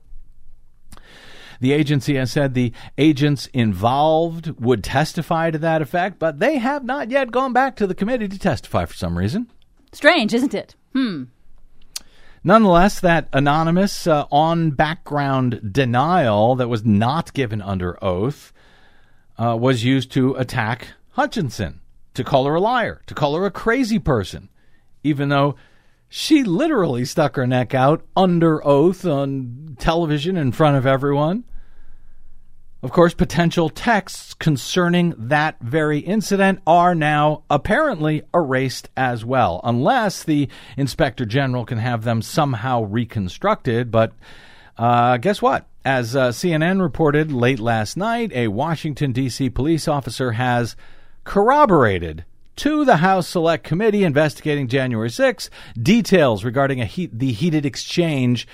[1.60, 6.86] The agency has said the agents involved would testify to that effect, but they have
[6.86, 9.52] not yet gone back to the committee to testify for some reason.
[9.92, 10.76] Strange, isn't it?
[10.94, 11.26] Hmm.
[12.44, 18.54] Nonetheless, that anonymous uh, on background denial that was not given under oath
[19.38, 21.82] uh, was used to attack Hutchinson,
[22.14, 24.48] to call her a liar, to call her a crazy person,
[25.04, 25.56] even though
[26.08, 31.44] she literally stuck her neck out under oath on television in front of everyone.
[32.82, 40.24] Of course, potential texts concerning that very incident are now apparently erased as well, unless
[40.24, 43.92] the inspector general can have them somehow reconstructed.
[43.92, 44.14] But
[44.78, 45.68] uh, guess what?
[45.84, 49.50] As uh, CNN reported late last night, a Washington, D.C.
[49.50, 50.78] police officer has
[51.26, 52.24] corroborated
[52.58, 55.50] to the House Select Committee investigating January 6
[55.82, 58.48] details regarding heat, the heated exchange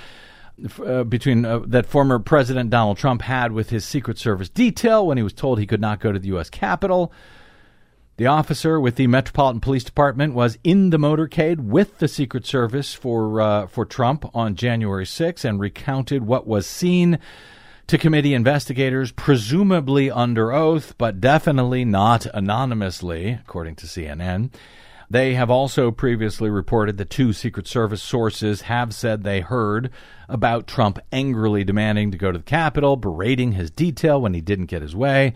[0.86, 5.18] uh, between uh, that former President Donald Trump had with his Secret Service detail when
[5.18, 6.50] he was told he could not go to the U.S.
[6.50, 7.12] Capitol.
[8.18, 12.94] The officer with the Metropolitan Police Department was in the motorcade with the Secret Service
[12.94, 17.20] for uh, for Trump on January 6 and recounted what was seen
[17.88, 24.50] to committee investigators, presumably under oath, but definitely not anonymously, according to CNN.
[25.10, 29.91] They have also previously reported that two Secret Service sources have said they heard
[30.28, 34.65] about Trump angrily demanding to go to the Capitol, berating his detail when he didn't
[34.65, 35.34] get his way.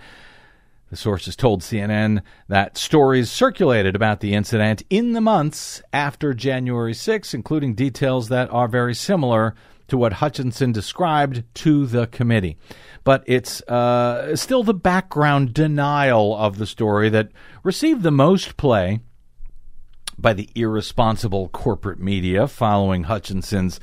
[0.89, 6.95] The sources told CNN that stories circulated about the incident in the months after January
[6.95, 9.53] 6, including details that are very similar
[9.89, 12.57] to what Hutchinson described to the committee.
[13.03, 17.29] But it's uh, still the background denial of the story that
[17.63, 19.01] received the most play
[20.21, 23.79] by the irresponsible corporate media following Hutchinson's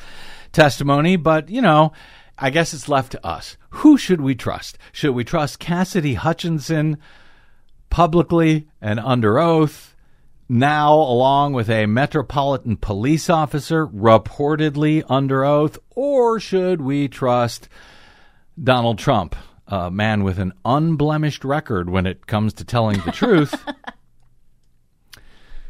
[0.53, 1.17] testimony.
[1.17, 1.93] But, you know,
[2.39, 3.57] I guess it's left to us.
[3.71, 4.79] Who should we trust?
[4.93, 6.99] Should we trust Cassidy Hutchinson
[7.91, 9.95] publicly and under oath?
[10.49, 17.69] Now, along with a Metropolitan Police officer reportedly under oath, or should we trust
[18.63, 19.35] Donald Trump,
[19.67, 23.55] a man with an unblemished record when it comes to telling the truth?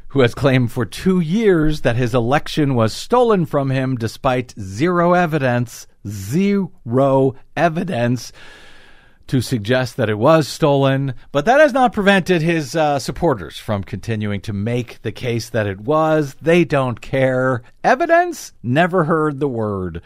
[0.09, 5.13] who has claimed for two years that his election was stolen from him despite zero
[5.15, 8.33] evidence, zero evidence
[9.27, 11.15] to suggest that it was stolen.
[11.33, 15.67] But that has not prevented his uh, supporters from continuing to make the case that
[15.67, 16.37] it was.
[16.41, 17.63] They don't care.
[17.83, 18.53] Evidence?
[18.63, 20.03] Never heard the word.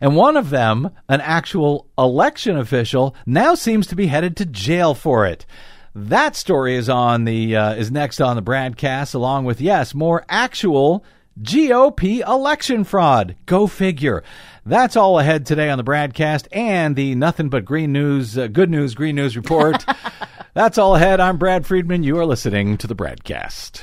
[0.00, 4.94] And one of them, an actual election official, now seems to be headed to jail
[4.94, 5.46] for it.
[5.94, 10.24] That story is on the uh, is next on the BradCast, along with yes, more
[10.26, 11.04] actual
[11.42, 13.36] GOP election fraud.
[13.44, 14.24] Go figure.
[14.64, 18.70] That's all ahead today on the BradCast and the Nothing But Green News, uh, Good
[18.70, 19.84] News, Green News Report.
[20.54, 21.20] That's all ahead.
[21.20, 22.04] I'm Brad Friedman.
[22.04, 23.82] You are listening to the BradCast.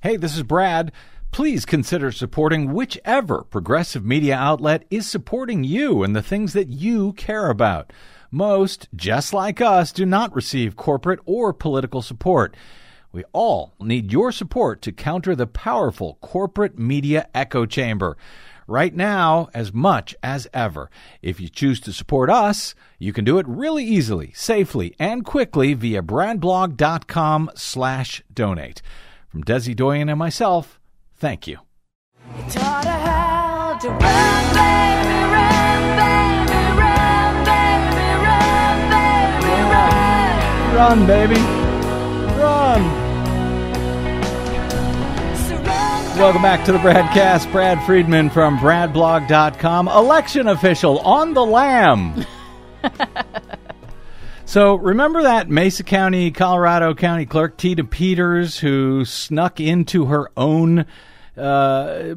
[0.00, 0.92] Hey, this is Brad
[1.30, 7.12] please consider supporting whichever progressive media outlet is supporting you and the things that you
[7.12, 7.92] care about.
[8.30, 12.56] Most, just like us, do not receive corporate or political support.
[13.12, 18.16] We all need your support to counter the powerful corporate media echo chamber.
[18.66, 20.90] Right now, as much as ever.
[21.22, 25.72] If you choose to support us, you can do it really easily, safely, and quickly
[25.72, 28.82] via bradblog.com slash donate.
[29.28, 30.80] From Desi Doyen and myself,
[31.18, 31.58] Thank you.
[40.76, 41.40] Run, baby.
[42.38, 43.06] Run.
[46.18, 47.50] Welcome back to the BradCast.
[47.50, 49.88] Brad Friedman from BradBlog.com.
[49.88, 52.24] Election official on the lam.
[54.46, 60.86] so remember that Mesa County, Colorado County Clerk Tina Peters, who snuck into her own
[61.36, 62.14] uh,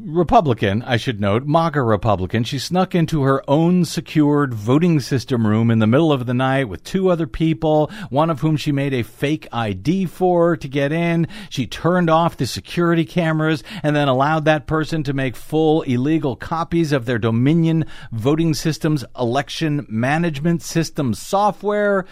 [0.00, 2.44] Republican, I should note, MAGA Republican.
[2.44, 6.68] She snuck into her own secured voting system room in the middle of the night
[6.68, 10.90] with two other people, one of whom she made a fake ID for to get
[10.90, 11.28] in.
[11.48, 16.34] She turned off the security cameras and then allowed that person to make full illegal
[16.34, 22.04] copies of their Dominion voting system's election management system software.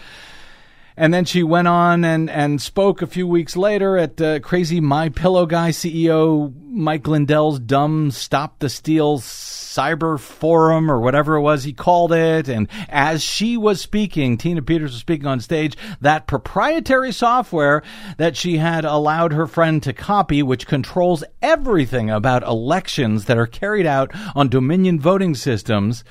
[0.99, 4.81] And then she went on and, and spoke a few weeks later at uh, crazy
[4.81, 11.41] My Pillow guy CEO Mike Lindell's dumb Stop the Steal cyber forum or whatever it
[11.41, 12.49] was he called it.
[12.49, 17.81] And as she was speaking, Tina Peters was speaking on stage, that proprietary software
[18.17, 23.47] that she had allowed her friend to copy, which controls everything about elections that are
[23.47, 26.03] carried out on Dominion voting systems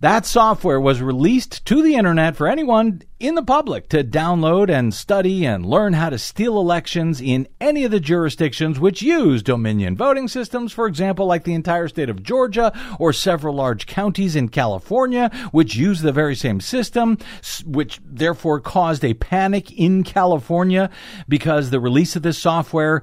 [0.00, 4.94] that software was released to the internet for anyone in the public to download and
[4.94, 9.94] study and learn how to steal elections in any of the jurisdictions which use Dominion
[9.94, 14.48] voting systems, for example, like the entire state of Georgia or several large counties in
[14.48, 17.18] California, which use the very same system,
[17.66, 20.88] which therefore caused a panic in California
[21.28, 23.02] because the release of this software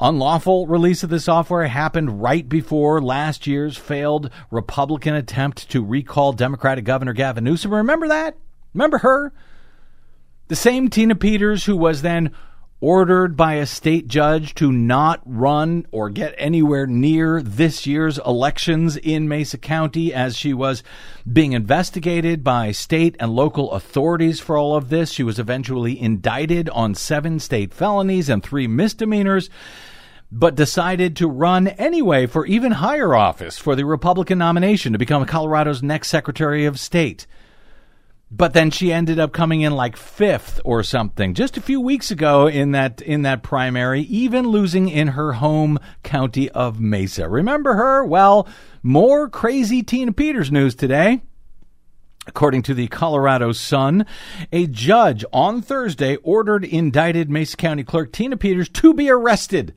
[0.00, 6.32] unlawful release of the software happened right before last year's failed Republican attempt to recall
[6.32, 7.72] Democratic Governor Gavin Newsom.
[7.74, 8.36] Remember that?
[8.72, 9.32] Remember her?
[10.48, 12.32] The same Tina Peters who was then
[12.84, 18.98] ordered by a state judge to not run or get anywhere near this year's elections
[18.98, 20.82] in Mesa County as she was
[21.32, 25.10] being investigated by state and local authorities for all of this.
[25.10, 29.48] She was eventually indicted on seven state felonies and three misdemeanors
[30.30, 35.24] but decided to run anyway for even higher office for the Republican nomination to become
[35.24, 37.26] Colorado's next Secretary of State.
[38.36, 42.10] But then she ended up coming in like fifth or something just a few weeks
[42.10, 47.28] ago in that in that primary, even losing in her home county of Mesa.
[47.28, 48.04] Remember her?
[48.04, 48.48] Well,
[48.82, 51.22] more crazy Tina Peters news today.
[52.26, 54.04] According to the Colorado Sun,
[54.50, 59.74] a judge on Thursday ordered indicted Mesa County Clerk Tina Peters to be arrested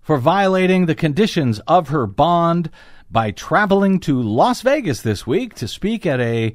[0.00, 2.70] for violating the conditions of her bond
[3.10, 6.54] by traveling to Las Vegas this week to speak at a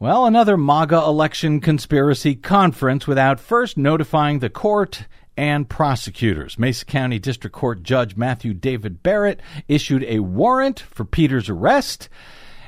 [0.00, 6.56] well, another MAGA election conspiracy conference without first notifying the court and prosecutors.
[6.56, 12.08] Mesa County District Court Judge Matthew David Barrett issued a warrant for Peter's arrest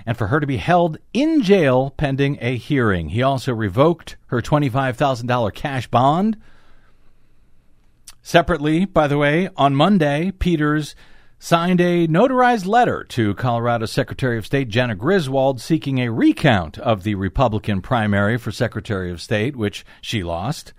[0.05, 3.11] and for her to be held in jail pending a hearing.
[3.11, 6.37] He also revoked her $25,000 cash bond.
[8.23, 10.97] Separately, by the way, on Monday, Peters
[11.43, 17.03] signed a notarized letter to Colorado Secretary of State Jena Griswold seeking a recount of
[17.03, 20.75] the Republican primary for Secretary of State, which she lost.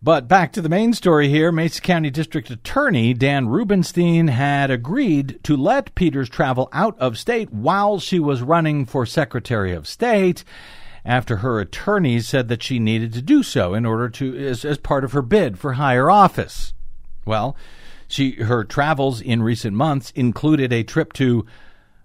[0.00, 5.40] But back to the main story here Mesa County District Attorney Dan Rubenstein had agreed
[5.42, 10.44] to let Peters travel out of state while she was running for Secretary of State
[11.04, 14.78] after her attorneys said that she needed to do so in order to as, as
[14.78, 16.74] part of her bid for higher office.
[17.26, 17.56] Well,
[18.10, 21.46] she her travels in recent months included a trip to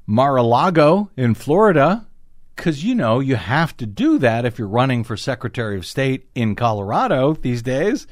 [0.05, 2.07] Mar-a-Lago in Florida
[2.55, 6.27] because you know you have to do that if you're running for Secretary of State
[6.35, 8.07] in Colorado these days.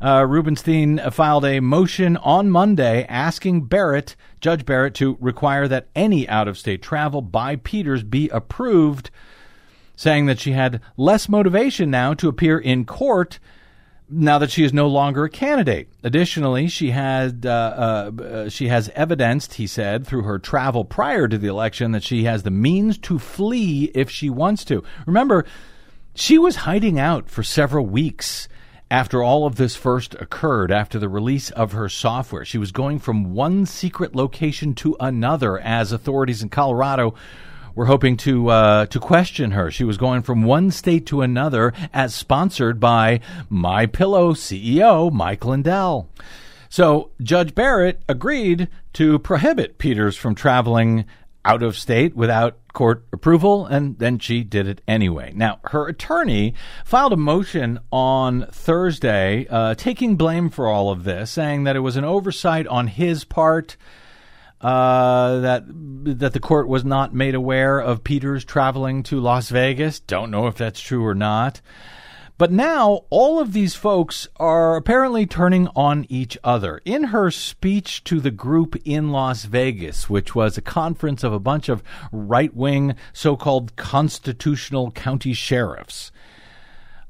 [0.00, 6.28] Uh, Rubenstein filed a motion on Monday asking Barrett, Judge Barrett, to require that any
[6.28, 9.10] out of state travel by Peters be approved,
[9.96, 13.38] saying that she had less motivation now to appear in court
[14.08, 15.88] now that she is no longer a candidate.
[16.02, 21.38] Additionally, she had uh, uh, she has evidenced, he said, through her travel prior to
[21.38, 24.82] the election that she has the means to flee if she wants to.
[25.06, 25.44] Remember,
[26.14, 28.48] she was hiding out for several weeks
[28.90, 32.44] after all of this first occurred, after the release of her software.
[32.44, 37.14] She was going from one secret location to another as authorities in Colorado
[37.74, 39.70] were hoping to uh, to question her.
[39.70, 45.44] She was going from one state to another, as sponsored by My Pillow CEO Mike
[45.44, 46.08] Lindell.
[46.68, 51.04] So Judge Barrett agreed to prohibit Peters from traveling
[51.44, 55.32] out of state without court approval, and then she did it anyway.
[55.34, 56.54] Now, her attorney
[56.84, 61.80] filed a motion on Thursday uh, taking blame for all of this, saying that it
[61.80, 63.76] was an oversight on his part
[64.64, 70.00] uh, that that the court was not made aware of Peters traveling to Las Vegas.
[70.00, 71.60] Don't know if that's true or not.
[72.38, 76.80] But now all of these folks are apparently turning on each other.
[76.86, 81.38] In her speech to the group in Las Vegas, which was a conference of a
[81.38, 86.10] bunch of right wing so called constitutional county sheriffs,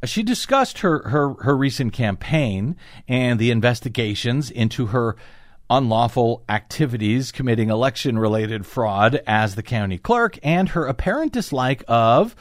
[0.05, 2.77] she discussed her, her, her recent campaign
[3.07, 5.17] and the investigations into her
[5.77, 12.37] unlawful activities committing election related fraud as the county clerk and her apparent dislike of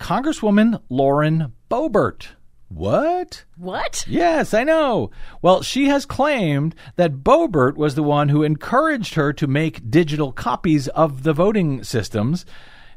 [0.00, 2.26] Congresswoman Lauren Boebert.
[2.68, 3.44] What?
[3.56, 4.04] What?
[4.08, 5.12] Yes, I know.
[5.42, 10.32] Well, she has claimed that Boebert was the one who encouraged her to make digital
[10.32, 12.44] copies of the voting systems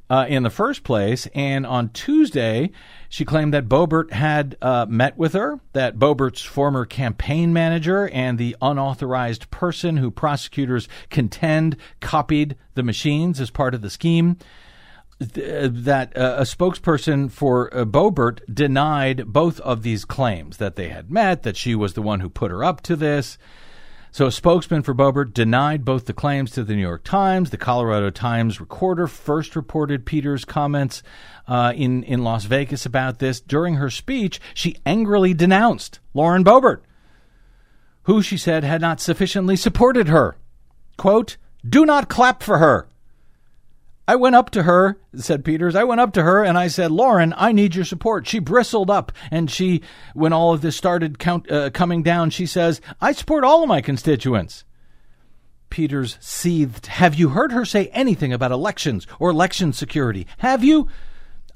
[0.09, 1.27] uh, in the first place.
[1.35, 2.71] And on Tuesday,
[3.09, 8.37] she claimed that Boebert had uh, met with her, that Boebert's former campaign manager and
[8.37, 14.37] the unauthorized person who prosecutors contend copied the machines as part of the scheme.
[15.19, 20.89] Th- that uh, a spokesperson for uh, Boebert denied both of these claims that they
[20.89, 23.37] had met, that she was the one who put her up to this.
[24.11, 27.51] So, a spokesman for Boebert denied both the claims to the New York Times.
[27.51, 31.03] The Colorado Times recorder first reported Peters' comments
[31.47, 33.39] uh, in, in Las Vegas about this.
[33.39, 36.81] During her speech, she angrily denounced Lauren Boebert,
[38.03, 40.35] who she said had not sufficiently supported her.
[40.97, 41.37] Quote,
[41.67, 42.88] do not clap for her.
[44.09, 45.75] I went up to her, said Peters.
[45.75, 48.25] I went up to her and I said, Lauren, I need your support.
[48.25, 49.83] She bristled up and she,
[50.15, 53.69] when all of this started count, uh, coming down, she says, I support all of
[53.69, 54.63] my constituents.
[55.69, 56.87] Peters seethed.
[56.87, 60.25] Have you heard her say anything about elections or election security?
[60.39, 60.87] Have you?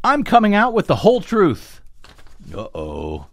[0.04, 1.82] I'm coming out with the whole truth.
[2.54, 3.26] Uh oh.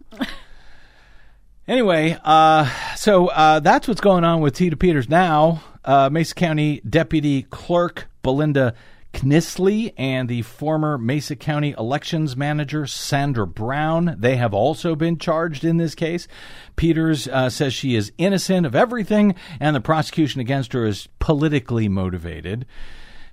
[1.67, 5.61] anyway, uh, so uh, that's what's going on with Tina Peters now.
[5.85, 8.73] Uh, Mesa County Deputy Clerk Belinda
[9.13, 14.15] Knisley and the former Mesa County elections manager Sandra Brown.
[14.17, 16.27] They have also been charged in this case.
[16.75, 21.87] Peters uh, says she is innocent of everything, and the prosecution against her is politically
[21.87, 22.65] motivated.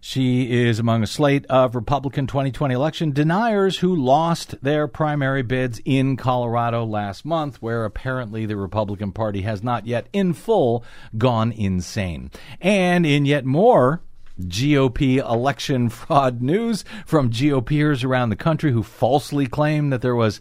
[0.00, 5.80] She is among a slate of Republican 2020 election deniers who lost their primary bids
[5.84, 10.84] in Colorado last month, where apparently the Republican Party has not yet in full
[11.16, 12.30] gone insane.
[12.60, 14.02] And in yet more
[14.40, 20.40] GOP election fraud news from GOPers around the country who falsely claim that there was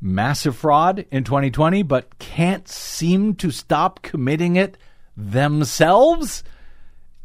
[0.00, 4.78] massive fraud in 2020 but can't seem to stop committing it
[5.16, 6.42] themselves.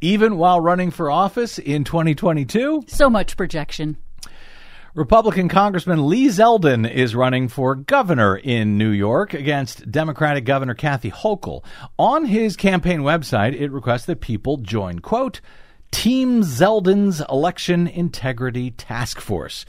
[0.02, 2.84] even while running for office in 2022.
[2.88, 3.98] So much projection.
[4.94, 11.12] Republican Congressman Lee Zeldin is running for governor in New York against Democratic Governor Kathy
[11.12, 11.64] Hochul.
[11.98, 15.42] On his campaign website, it requests that people join, quote,
[15.92, 19.66] Team Zeldin's Election Integrity Task Force.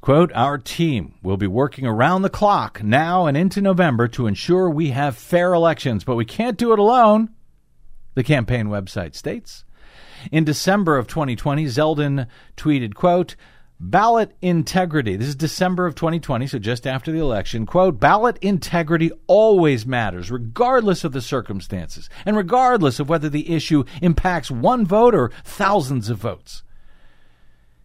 [0.00, 4.70] Quote, Our team will be working around the clock now and into November to ensure
[4.70, 7.30] we have fair elections, but we can't do it alone,
[8.14, 9.64] the campaign website states.
[10.30, 12.26] In December of 2020, Zeldin
[12.56, 13.36] tweeted, quote,
[13.80, 15.14] Ballot integrity.
[15.14, 17.64] This is December of 2020, so just after the election.
[17.64, 23.84] Quote, ballot integrity always matters, regardless of the circumstances, and regardless of whether the issue
[24.02, 26.64] impacts one vote or thousands of votes.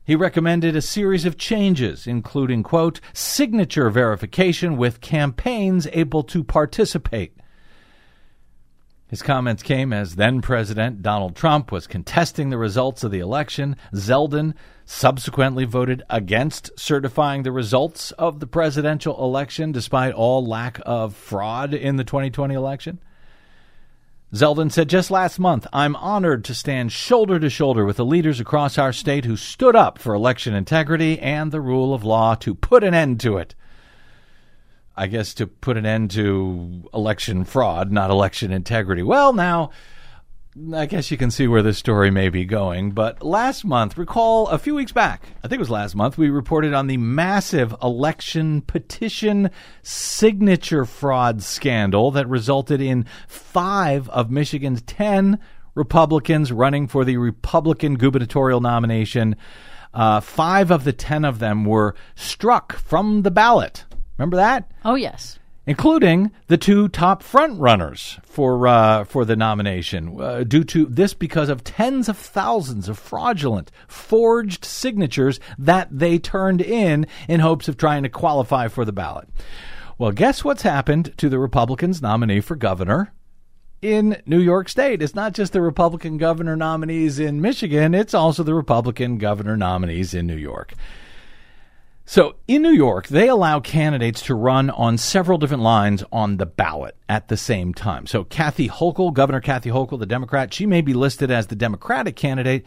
[0.03, 7.37] He recommended a series of changes, including, quote, signature verification with campaigns able to participate.
[9.13, 13.75] His comments came as then President Donald Trump was contesting the results of the election.
[13.93, 14.55] Zeldin
[14.85, 21.75] subsequently voted against certifying the results of the presidential election despite all lack of fraud
[21.75, 22.99] in the 2020 election.
[24.33, 28.39] Zeldin said just last month, I'm honored to stand shoulder to shoulder with the leaders
[28.39, 32.55] across our state who stood up for election integrity and the rule of law to
[32.55, 33.53] put an end to it.
[34.95, 39.01] I guess to put an end to election fraud, not election integrity.
[39.01, 39.71] Well, now,
[40.73, 42.91] I guess you can see where this story may be going.
[42.91, 46.29] But last month, recall a few weeks back, I think it was last month, we
[46.29, 49.49] reported on the massive election petition
[49.81, 55.39] signature fraud scandal that resulted in five of Michigan's 10
[55.73, 59.35] Republicans running for the Republican gubernatorial nomination.
[59.91, 63.85] Uh, five of the 10 of them were struck from the ballot.
[64.17, 64.71] Remember that?
[64.85, 65.39] Oh, yes.
[65.65, 71.13] Including the two top front runners for uh, for the nomination, uh, due to this
[71.13, 77.69] because of tens of thousands of fraudulent, forged signatures that they turned in in hopes
[77.69, 79.29] of trying to qualify for the ballot.
[79.97, 83.13] Well, guess what's happened to the Republicans' nominee for governor
[83.81, 85.01] in New York State?
[85.01, 90.13] It's not just the Republican governor nominees in Michigan; it's also the Republican governor nominees
[90.13, 90.73] in New York.
[92.05, 96.45] So in New York, they allow candidates to run on several different lines on the
[96.45, 98.07] ballot at the same time.
[98.07, 102.15] So Kathy Hochul, Governor Kathy Hochul, the Democrat, she may be listed as the Democratic
[102.15, 102.65] candidate.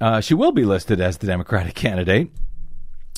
[0.00, 2.30] Uh, she will be listed as the Democratic candidate.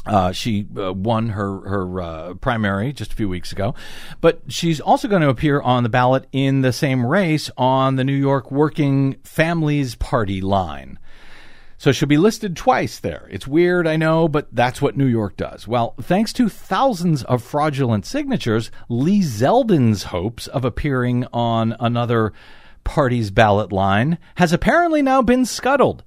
[0.06, 3.74] Uh, she uh, won her her uh, primary just a few weeks ago,
[4.20, 8.04] but she's also going to appear on the ballot in the same race on the
[8.04, 10.98] New York Working Families Party line.
[11.78, 13.28] So she'll be listed twice there.
[13.30, 15.68] It's weird, I know, but that's what New York does.
[15.68, 22.32] Well, thanks to thousands of fraudulent signatures, Lee Zeldin's hopes of appearing on another
[22.82, 26.02] party's ballot line has apparently now been scuttled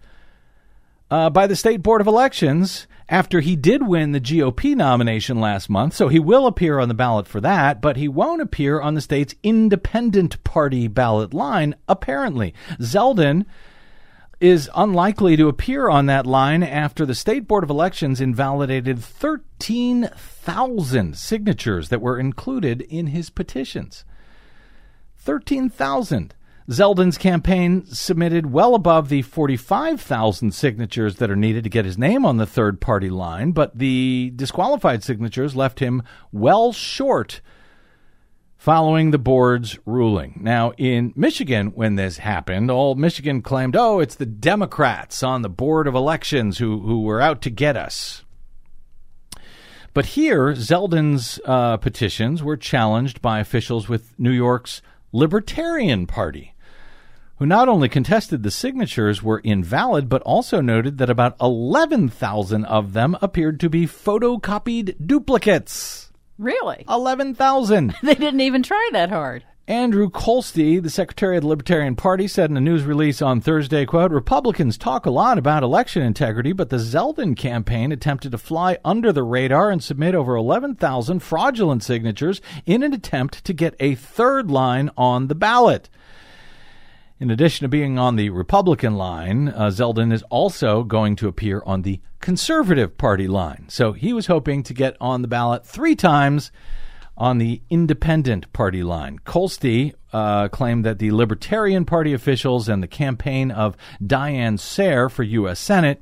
[1.09, 5.69] uh, by the State Board of Elections after he did win the GOP nomination last
[5.69, 5.93] month.
[5.93, 9.01] So he will appear on the ballot for that, but he won't appear on the
[9.01, 12.53] state's independent party ballot line, apparently.
[12.79, 13.45] Zeldin
[14.41, 21.15] is unlikely to appear on that line after the State Board of Elections invalidated 13,000
[21.15, 24.03] signatures that were included in his petitions.
[25.17, 26.33] 13,000.
[26.69, 32.25] Zeldin's campaign submitted well above the 45,000 signatures that are needed to get his name
[32.25, 37.41] on the third party line, but the disqualified signatures left him well short
[38.61, 40.39] following the board's ruling.
[40.39, 45.49] Now, in Michigan, when this happened, all Michigan claimed, oh, it's the Democrats on the
[45.49, 48.23] Board of Elections who, who were out to get us.
[49.95, 56.53] But here, Zeldin's uh, petitions were challenged by officials with New York's Libertarian Party,
[57.37, 62.93] who not only contested the signatures were invalid, but also noted that about 11,000 of
[62.93, 66.10] them appeared to be photocopied duplicates.
[66.41, 66.85] Really?
[66.89, 67.95] 11,000.
[68.01, 69.45] They didn't even try that hard.
[69.67, 73.85] Andrew Kolstee, the secretary of the Libertarian Party, said in a news release on Thursday,
[73.85, 78.79] quote, Republicans talk a lot about election integrity, but the Zeldin campaign attempted to fly
[78.83, 83.95] under the radar and submit over 11,000 fraudulent signatures in an attempt to get a
[83.95, 85.89] third line on the ballot.
[87.21, 91.61] In addition to being on the Republican line, uh, Zeldin is also going to appear
[91.67, 93.65] on the Conservative Party line.
[93.69, 96.51] So he was hoping to get on the ballot three times
[97.15, 99.19] on the Independent Party line.
[99.19, 105.21] Kolstee uh, claimed that the Libertarian Party officials and the campaign of Diane Sare for
[105.21, 105.59] U.S.
[105.59, 106.01] Senate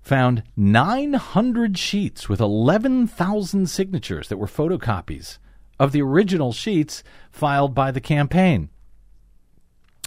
[0.00, 5.38] found 900 sheets with 11,000 signatures that were photocopies
[5.78, 8.70] of the original sheets filed by the campaign.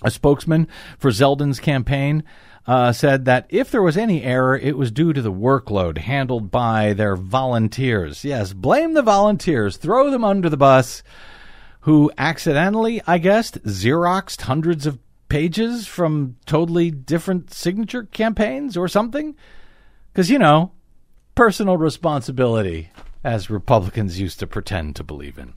[0.03, 0.67] A spokesman
[0.97, 2.23] for Zeldin's campaign
[2.67, 6.51] uh, said that if there was any error, it was due to the workload handled
[6.51, 8.25] by their volunteers.
[8.25, 11.03] Yes, blame the volunteers, throw them under the bus,
[11.81, 19.35] who accidentally, I guess, Xeroxed hundreds of pages from totally different signature campaigns or something.
[20.11, 20.71] Because, you know,
[21.35, 22.89] personal responsibility,
[23.23, 25.53] as Republicans used to pretend to believe in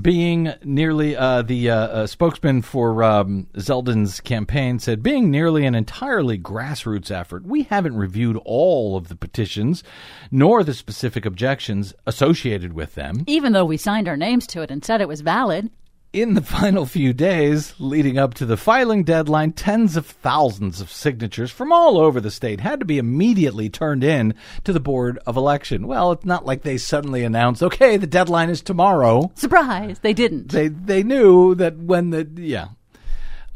[0.00, 5.74] being nearly uh, the uh, uh, spokesman for um, Zeldin's campaign said, being nearly an
[5.74, 9.82] entirely grassroots effort, we haven't reviewed all of the petitions
[10.30, 13.24] nor the specific objections associated with them.
[13.26, 15.70] Even though we signed our names to it and said it was valid.
[16.12, 20.90] In the final few days leading up to the filing deadline, tens of thousands of
[20.90, 24.34] signatures from all over the state had to be immediately turned in
[24.64, 25.86] to the Board of Election.
[25.86, 29.30] Well, it's not like they suddenly announced, okay, the deadline is tomorrow.
[29.34, 30.48] Surprise, they didn't.
[30.50, 32.68] They, they knew that when the, yeah.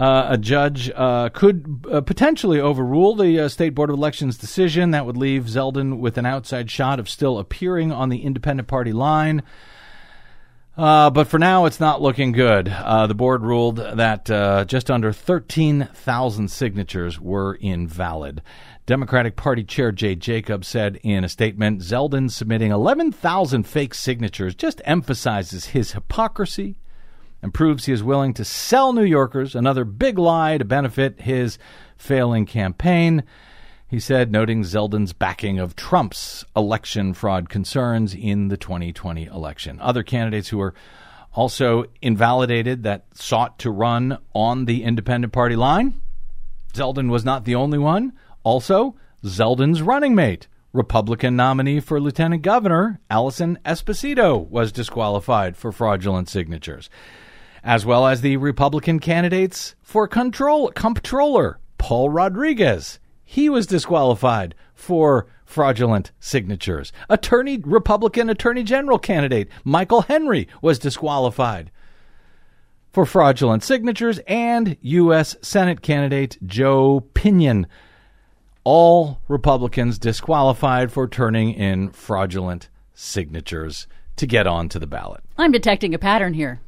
[0.00, 4.90] Uh, a judge uh, could uh, potentially overrule the uh, State Board of Elections decision.
[4.90, 8.92] That would leave Zeldin with an outside shot of still appearing on the independent party
[8.92, 9.42] line.
[10.76, 12.68] Uh, but for now, it's not looking good.
[12.68, 18.40] Uh, the board ruled that uh, just under 13,000 signatures were invalid.
[18.86, 24.80] Democratic Party Chair Jay Jacobs said in a statement Zeldin submitting 11,000 fake signatures just
[24.84, 26.78] emphasizes his hypocrisy
[27.42, 31.58] and proves he is willing to sell New Yorkers another big lie to benefit his
[31.96, 33.24] failing campaign
[33.92, 39.78] he said, noting Zeldin's backing of Trump's election fraud concerns in the 2020 election.
[39.82, 40.72] Other candidates who were
[41.34, 46.00] also invalidated that sought to run on the independent party line.
[46.72, 48.14] Zeldin was not the only one.
[48.44, 56.30] Also, Zeldin's running mate, Republican nominee for lieutenant governor Alison Esposito, was disqualified for fraudulent
[56.30, 56.88] signatures,
[57.62, 62.98] as well as the Republican candidates for control, comptroller Paul Rodriguez
[63.32, 66.92] he was disqualified for fraudulent signatures.
[67.08, 71.70] Attorney Republican Attorney General candidate Michael Henry was disqualified
[72.90, 77.66] for fraudulent signatures and US Senate candidate Joe Pinion
[78.64, 85.24] all Republicans disqualified for turning in fraudulent signatures to get onto the ballot.
[85.38, 86.60] I'm detecting a pattern here.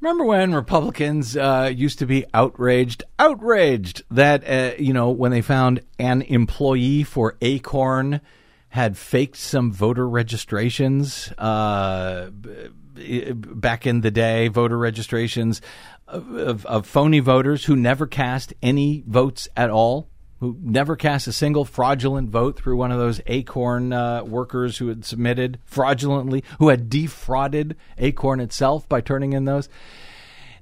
[0.00, 5.42] Remember when Republicans uh, used to be outraged, outraged that uh, you know when they
[5.42, 8.20] found an employee for Acorn
[8.68, 15.60] had faked some voter registrations uh, back in the day, voter registrations
[16.06, 20.08] of, of, of phony voters who never cast any votes at all
[20.40, 24.88] who never cast a single fraudulent vote through one of those Acorn uh, workers who
[24.88, 29.68] had submitted fraudulently, who had defrauded Acorn itself by turning in those.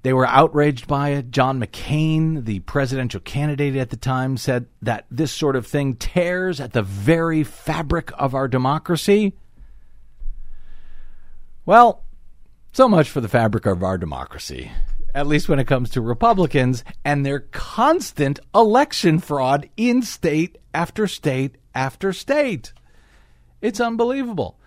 [0.02, 1.30] They were outraged by it.
[1.30, 6.60] John McCain, the presidential candidate at the time, said that this sort of thing tears
[6.60, 9.34] at the very fabric of our democracy.
[11.66, 12.04] Well,
[12.72, 14.70] so much for the fabric of our democracy
[15.16, 21.06] at least when it comes to Republicans and their constant election fraud in state after
[21.06, 22.74] state after state.
[23.62, 24.60] It's unbelievable.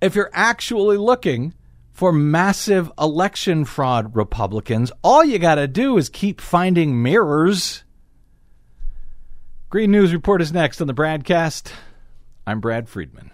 [0.00, 1.52] If you're actually looking
[1.92, 7.84] for massive election fraud Republicans, all you got to do is keep finding mirrors.
[9.68, 11.70] Green News Report is next on the BradCast.
[12.46, 13.33] I'm Brad Friedman.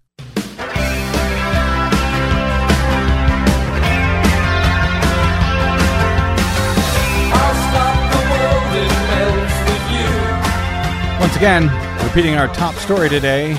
[11.21, 11.69] Once again,
[12.03, 13.55] repeating our top story today.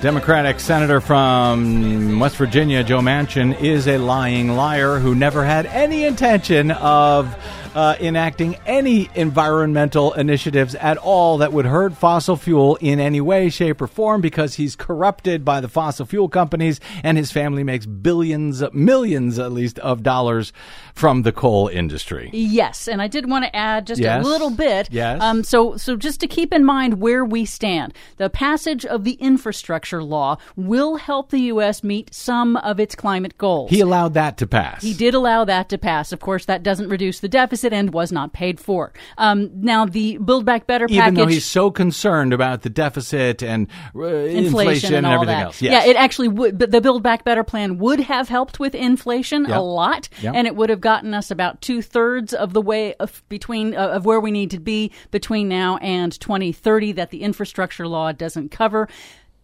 [0.00, 6.04] Democratic Senator from West Virginia, Joe Manchin, is a lying liar who never had any
[6.04, 7.36] intention of
[7.78, 13.48] uh, enacting any environmental initiatives at all that would hurt fossil fuel in any way,
[13.48, 17.86] shape, or form because he's corrupted by the fossil fuel companies and his family makes
[17.86, 20.52] billions, millions at least, of dollars
[20.92, 22.30] from the coal industry.
[22.32, 24.24] Yes, and I did want to add just Yes.
[24.24, 24.88] a little bit.
[24.90, 25.22] Yes.
[25.22, 29.12] Um, so, so just to keep in mind where we stand, the passage of the
[29.12, 31.84] infrastructure law will help the U.S.
[31.84, 33.70] meet some of its climate goals.
[33.70, 34.82] He allowed that to pass.
[34.82, 36.10] He did allow that to pass.
[36.10, 37.67] Of course, that doesn't reduce the deficit.
[37.72, 38.92] And was not paid for.
[39.16, 41.02] Um, now, the Build Back Better package.
[41.02, 45.44] Even though he's so concerned about the deficit and uh, inflation, and, all everything that.
[45.44, 45.62] else.
[45.62, 45.84] Yes.
[45.86, 46.58] Yeah, it actually would.
[46.58, 49.58] But the Build Back Better plan would have helped with inflation Yeah.
[49.58, 50.32] a lot, Yeah.
[50.34, 53.88] and it would have gotten us about two thirds of the way of between uh,
[53.88, 58.50] of where we need to be between now and 2030 that the infrastructure law doesn't
[58.50, 58.88] cover.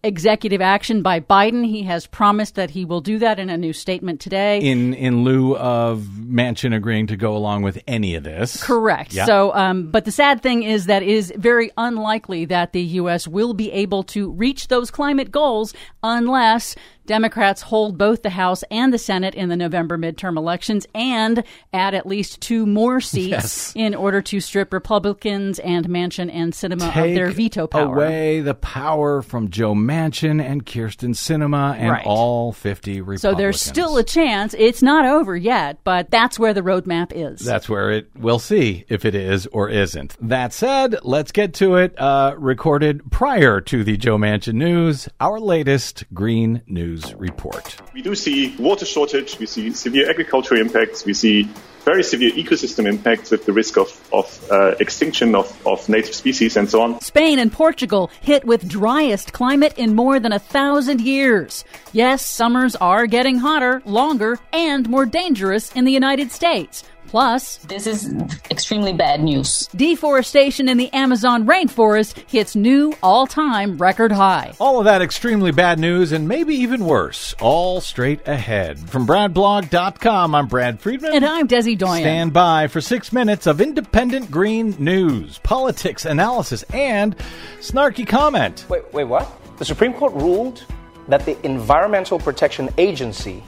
[0.05, 1.65] Executive action by Biden.
[1.67, 4.61] He has promised that he will do that in a new statement today.
[4.61, 8.63] in in lieu of Manchin agreeing to go along with any of this.
[8.63, 9.15] Correct.
[9.15, 9.25] Yeah.
[9.25, 13.27] So, um, but the sad thing is that it is very unlikely that the U.S.
[13.27, 16.77] will be able to reach those climate goals unless
[17.07, 21.95] Democrats hold both the House and the Senate in the November midterm elections and add
[21.95, 23.73] at least two more seats Yes.
[23.77, 27.95] in order to strip Republicans and Manchin and Sinema of their veto power.
[27.97, 32.07] away the power from Joe Manchin and Kyrsten Sinema and Right.
[32.07, 33.21] all 50 Republicans.
[33.23, 34.55] So there's still a chance.
[34.59, 37.41] It's not over yet, but that's where the roadmap is.
[37.41, 38.09] That's where it.
[38.17, 40.17] We'll see if it is or isn't.
[40.27, 41.99] That said, let's get to it.
[41.99, 47.77] Uh, recorded prior to the Joe Manchin news, our latest Green News report.
[47.93, 51.49] We do see water shortage, we see severe agricultural impacts, we see
[51.85, 56.57] very severe ecosystem impacts with the risk of, of uh, extinction of, of native species
[56.57, 57.01] and so on.
[57.01, 61.65] Spain and Portugal hit with driest climate in more than a thousand years.
[61.93, 66.85] Yes, summers are getting hotter, longer, and more dangerous in the United States.
[67.09, 68.13] Plus, This is
[68.51, 69.69] extremely bad news.
[69.77, 74.53] deforestation in the Amazon rainforest hits new all time record high.
[74.59, 78.79] All of that extremely bad news and maybe even worse, all straight ahead.
[78.91, 81.13] From BradBlog.com, I'm Brad Friedman.
[81.15, 82.03] And I'm Desi Doyen.
[82.03, 87.15] Stand by for six minutes of independent green news, politics, analysis, and
[87.61, 88.67] snarky comment.
[88.69, 89.31] Wait, wait, what?
[89.59, 90.65] The Supreme Court ruled
[91.07, 93.43] that the Environmental Protection Agency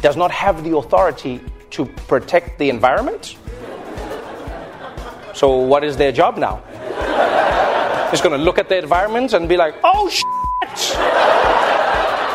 [0.00, 3.36] does not have the authority to protect the environment?
[5.34, 6.62] So, what is their job now?
[8.10, 10.24] Just gonna look at the environment and be like, oh, shit!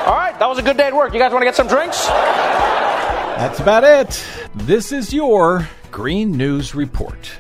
[0.07, 1.13] All right, that was a good day at work.
[1.13, 2.07] You guys wanna get some drinks?
[2.07, 4.23] That's about it.
[4.53, 7.31] This is your Green News Report.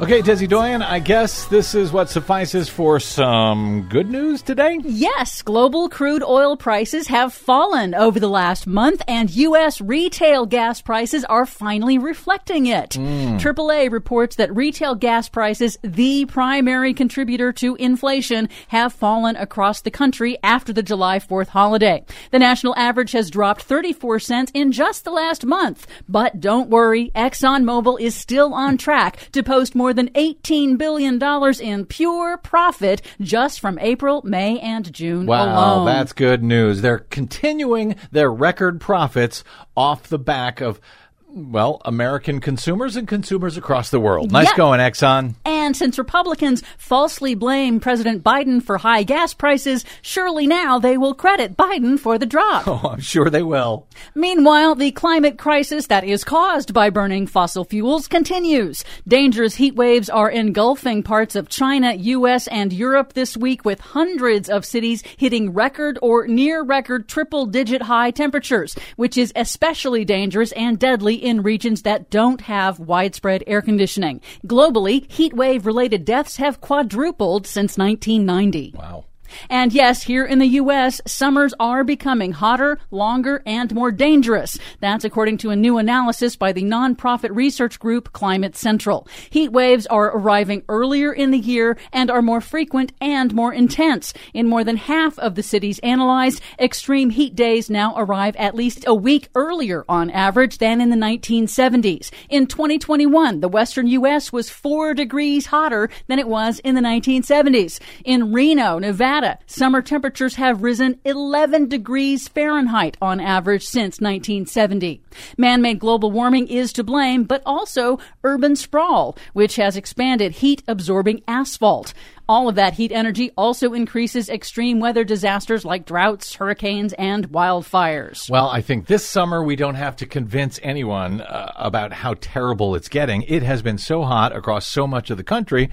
[0.00, 4.78] Okay, Desi Doyen, I guess this is what suffices for some good news today.
[4.84, 9.80] Yes, global crude oil prices have fallen over the last month, and U.S.
[9.80, 12.94] retail gas prices are finally reflecting it.
[12.94, 13.38] Hmm.
[13.38, 19.90] AAA reports that retail gas prices, the primary contributor to inflation, have fallen across the
[19.90, 22.04] country after the July 4th holiday.
[22.30, 25.88] The national average has dropped 34 cents in just the last month.
[26.08, 31.22] But don't worry, ExxonMobil is still on track to post more than $18 billion
[31.60, 35.44] in pure profit just from April, May, and June Wow,
[35.78, 35.86] alone.
[35.86, 36.80] that's good news.
[36.82, 39.44] They're continuing their record profits
[39.76, 40.80] off the back of,
[41.28, 44.32] well, American consumers and consumers across the world.
[44.32, 44.56] Nice Yeah.
[44.56, 45.34] going, Exxon.
[45.44, 51.14] And since Republicans falsely blame President Biden for high gas prices, surely now they will
[51.14, 52.66] credit Biden for the drop.
[52.78, 53.86] Oh, I'm sure they will.
[54.14, 58.84] Meanwhile, the climate crisis that is caused by burning fossil fuels continues.
[59.06, 64.48] Dangerous heat waves are engulfing parts of China, US, and Europe this week with hundreds
[64.48, 70.52] of cities hitting record or near record triple digit high temperatures, which is especially dangerous
[70.52, 74.20] and deadly in regions that don't have widespread air conditioning.
[74.46, 78.74] Globally, heat wave related deaths have quadrupled since 1990.
[78.76, 79.04] Wow.
[79.48, 84.58] And yes, here in the U.S., summers are becoming hotter, longer, and more dangerous.
[84.80, 89.06] That's according to a new analysis by the nonprofit research group Climate Central.
[89.30, 94.12] Heat waves are arriving earlier in the year and are more frequent and more intense.
[94.32, 98.84] In more than half of the cities analyzed, extreme heat days now arrive at least
[98.86, 102.10] a week earlier on average than in the 1970s.
[102.28, 104.32] In 2021, the western U.S.
[104.32, 107.80] was four degrees hotter than it was in the 1970s.
[108.04, 115.00] In Reno, Nevada, summer temperatures have risen 11 degrees Fahrenheit on average since 1970.
[115.36, 121.94] Man-made global warming is to blame, but also urban sprawl, which has expanded heat-absorbing asphalt.
[122.28, 128.28] All of that heat energy also increases extreme weather disasters like droughts, hurricanes, and wildfires.
[128.28, 132.74] Well, I think this summer we don't have to convince anyone uh, about how terrible
[132.74, 133.22] it's getting.
[133.22, 135.70] It has been so hot across so much of the country.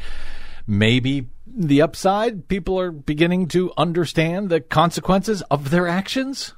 [0.65, 6.53] Maybe the upside, people are beginning to understand the consequences of their actions.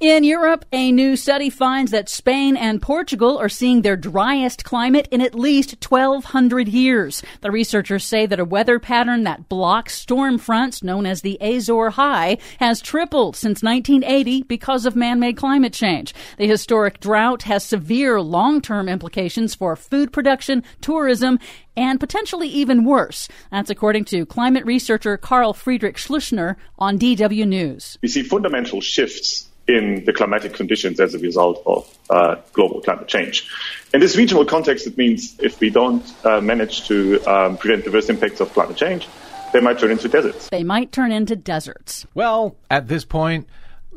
[0.00, 5.08] In Europe, a new study finds that Spain and Portugal are seeing their driest climate
[5.10, 7.20] in at least 1,200 years.
[7.40, 11.94] The researchers say that a weather pattern that blocks storm fronts, known as the Azores
[11.94, 16.14] High, has tripled since 1980 because of man made climate change.
[16.36, 21.40] The historic drought has severe long term implications for food production, tourism,
[21.76, 23.26] and potentially even worse.
[23.50, 27.98] That's according to climate researcher Carl-Friedrich Schleussner on DW News.
[28.00, 33.06] We see fundamental shifts in the climatic conditions as a result of uh, global climate
[33.06, 33.48] change.
[33.92, 37.90] In this regional context, it means if we don't uh, manage to um, prevent the
[37.90, 39.06] worst impacts of climate change,
[39.52, 40.48] they might turn into deserts.
[40.48, 42.06] They might turn into deserts.
[42.14, 43.46] Well, at this point,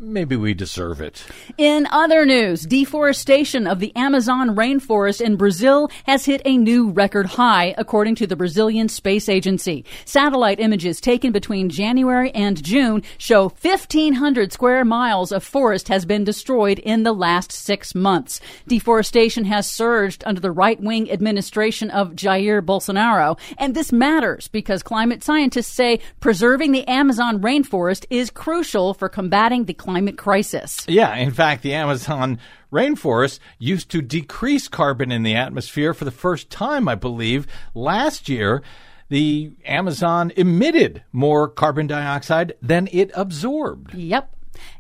[0.02, 1.24] maybe we deserve it.
[1.60, 7.28] In other news, deforestation of the Amazon rainforest in Brazil has hit a new record
[7.28, 9.86] high, according to the Brazilian Space Agency.
[10.04, 16.24] Satellite images taken between January and June show 1,500 square miles of forest has been
[16.24, 18.42] destroyed in the last six months.
[18.68, 24.82] Deforestation has surged under the right wing administration of Jair Bolsonaro, and this matters because
[24.82, 30.86] climate scientists say preserving the Amazon rainforest is crucial for combating the climate crisis.
[30.88, 32.40] Yeah, in fact, the Amazon
[32.72, 38.30] rainforest used to decrease carbon in the atmosphere for the first time, I believe, last
[38.30, 38.62] year.
[39.10, 43.94] The Amazon emitted more carbon dioxide than it absorbed.
[43.94, 44.34] Yep.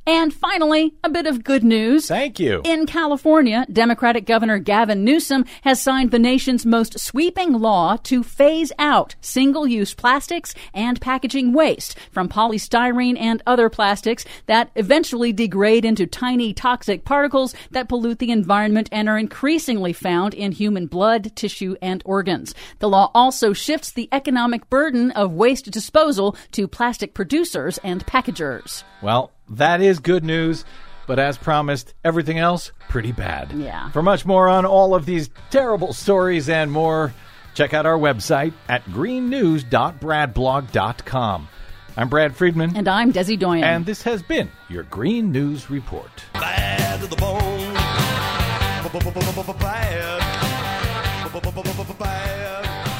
[0.07, 2.07] And finally, a bit of good news.
[2.07, 2.61] Thank you.
[2.65, 8.71] In California, Democratic Governor Gavin Newsom has signed the nation's most sweeping law to phase
[8.79, 15.85] out single use plastics and packaging waste from polystyrene and other plastics that eventually degrade
[15.85, 21.35] into tiny toxic particles that pollute the environment and are increasingly found in human blood,
[21.35, 22.55] tissue, and organs.
[22.79, 28.83] The law also shifts the economic burden of waste disposal to plastic producers and packagers.
[29.03, 30.65] Well, that is good news,
[31.07, 33.51] but as promised, everything else pretty bad.
[33.53, 33.89] Yeah.
[33.91, 37.13] For much more on all of these terrible stories and more,
[37.53, 41.47] check out our website at greennews.bradblog.com.
[41.97, 43.63] I'm Brad Friedman, And I'm Desi Doyen.
[43.65, 46.09] and this has been your Green News Report.
[46.33, 47.41] Bad to the bone.
[49.59, 50.21] Bad.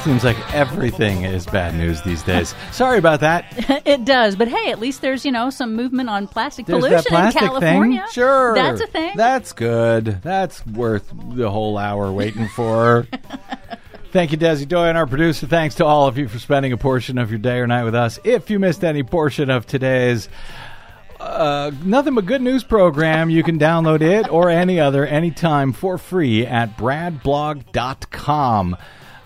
[0.04, 2.56] Seems like everything is bad news these days.
[2.72, 3.44] Sorry about that.
[3.86, 7.04] it does, but hey, at least there's you know some movement on plastic There's pollution
[7.08, 8.00] plastic in California.
[8.00, 8.08] thing.
[8.10, 8.52] Sure.
[8.54, 9.12] that's a thing.
[9.16, 10.20] That's good.
[10.22, 13.06] That's worth the whole hour waiting for.
[14.12, 15.46] Thank you, Desi Doyen, our producer.
[15.46, 17.94] Thanks to all of you for spending a portion of your day or night with
[17.94, 18.18] us.
[18.24, 20.28] If you missed any portion of today's
[21.20, 25.96] uh, nothing but good news program, you can download it or any other anytime for
[25.96, 28.76] free at bradblog.com.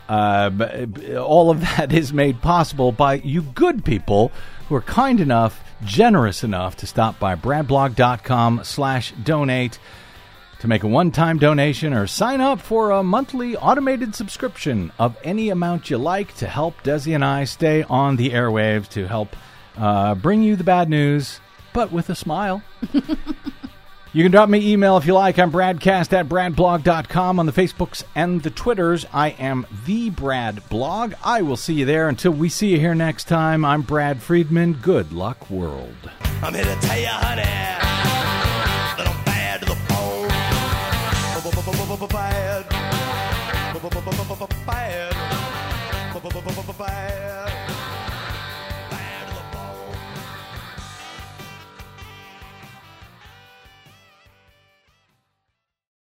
[0.09, 4.31] Uh, b- all of that is made possible by you good people
[4.69, 9.79] who are kind enough, generous enough to stop by bradblog.com slash donate
[10.61, 15.51] to make a one-time donation or sign up for a monthly automated subscription of any
[15.51, 19.37] amount you like to help Desi and I stay on the airwaves to help
[19.77, 21.41] uh, bring you the bad news,
[21.75, 22.63] but with a smile.
[24.13, 25.39] You can drop me email if you like.
[25.39, 29.05] I'm Bradcast at bradblog.com on the Facebooks and the Twitters.
[29.13, 31.15] I am the Brad Blog.
[31.23, 32.09] I will see you there.
[32.09, 34.75] Until we see you here next time, I'm Brad Friedman.
[34.75, 36.11] Good luck, world.
[36.43, 37.67] I'm here to tell you, honey.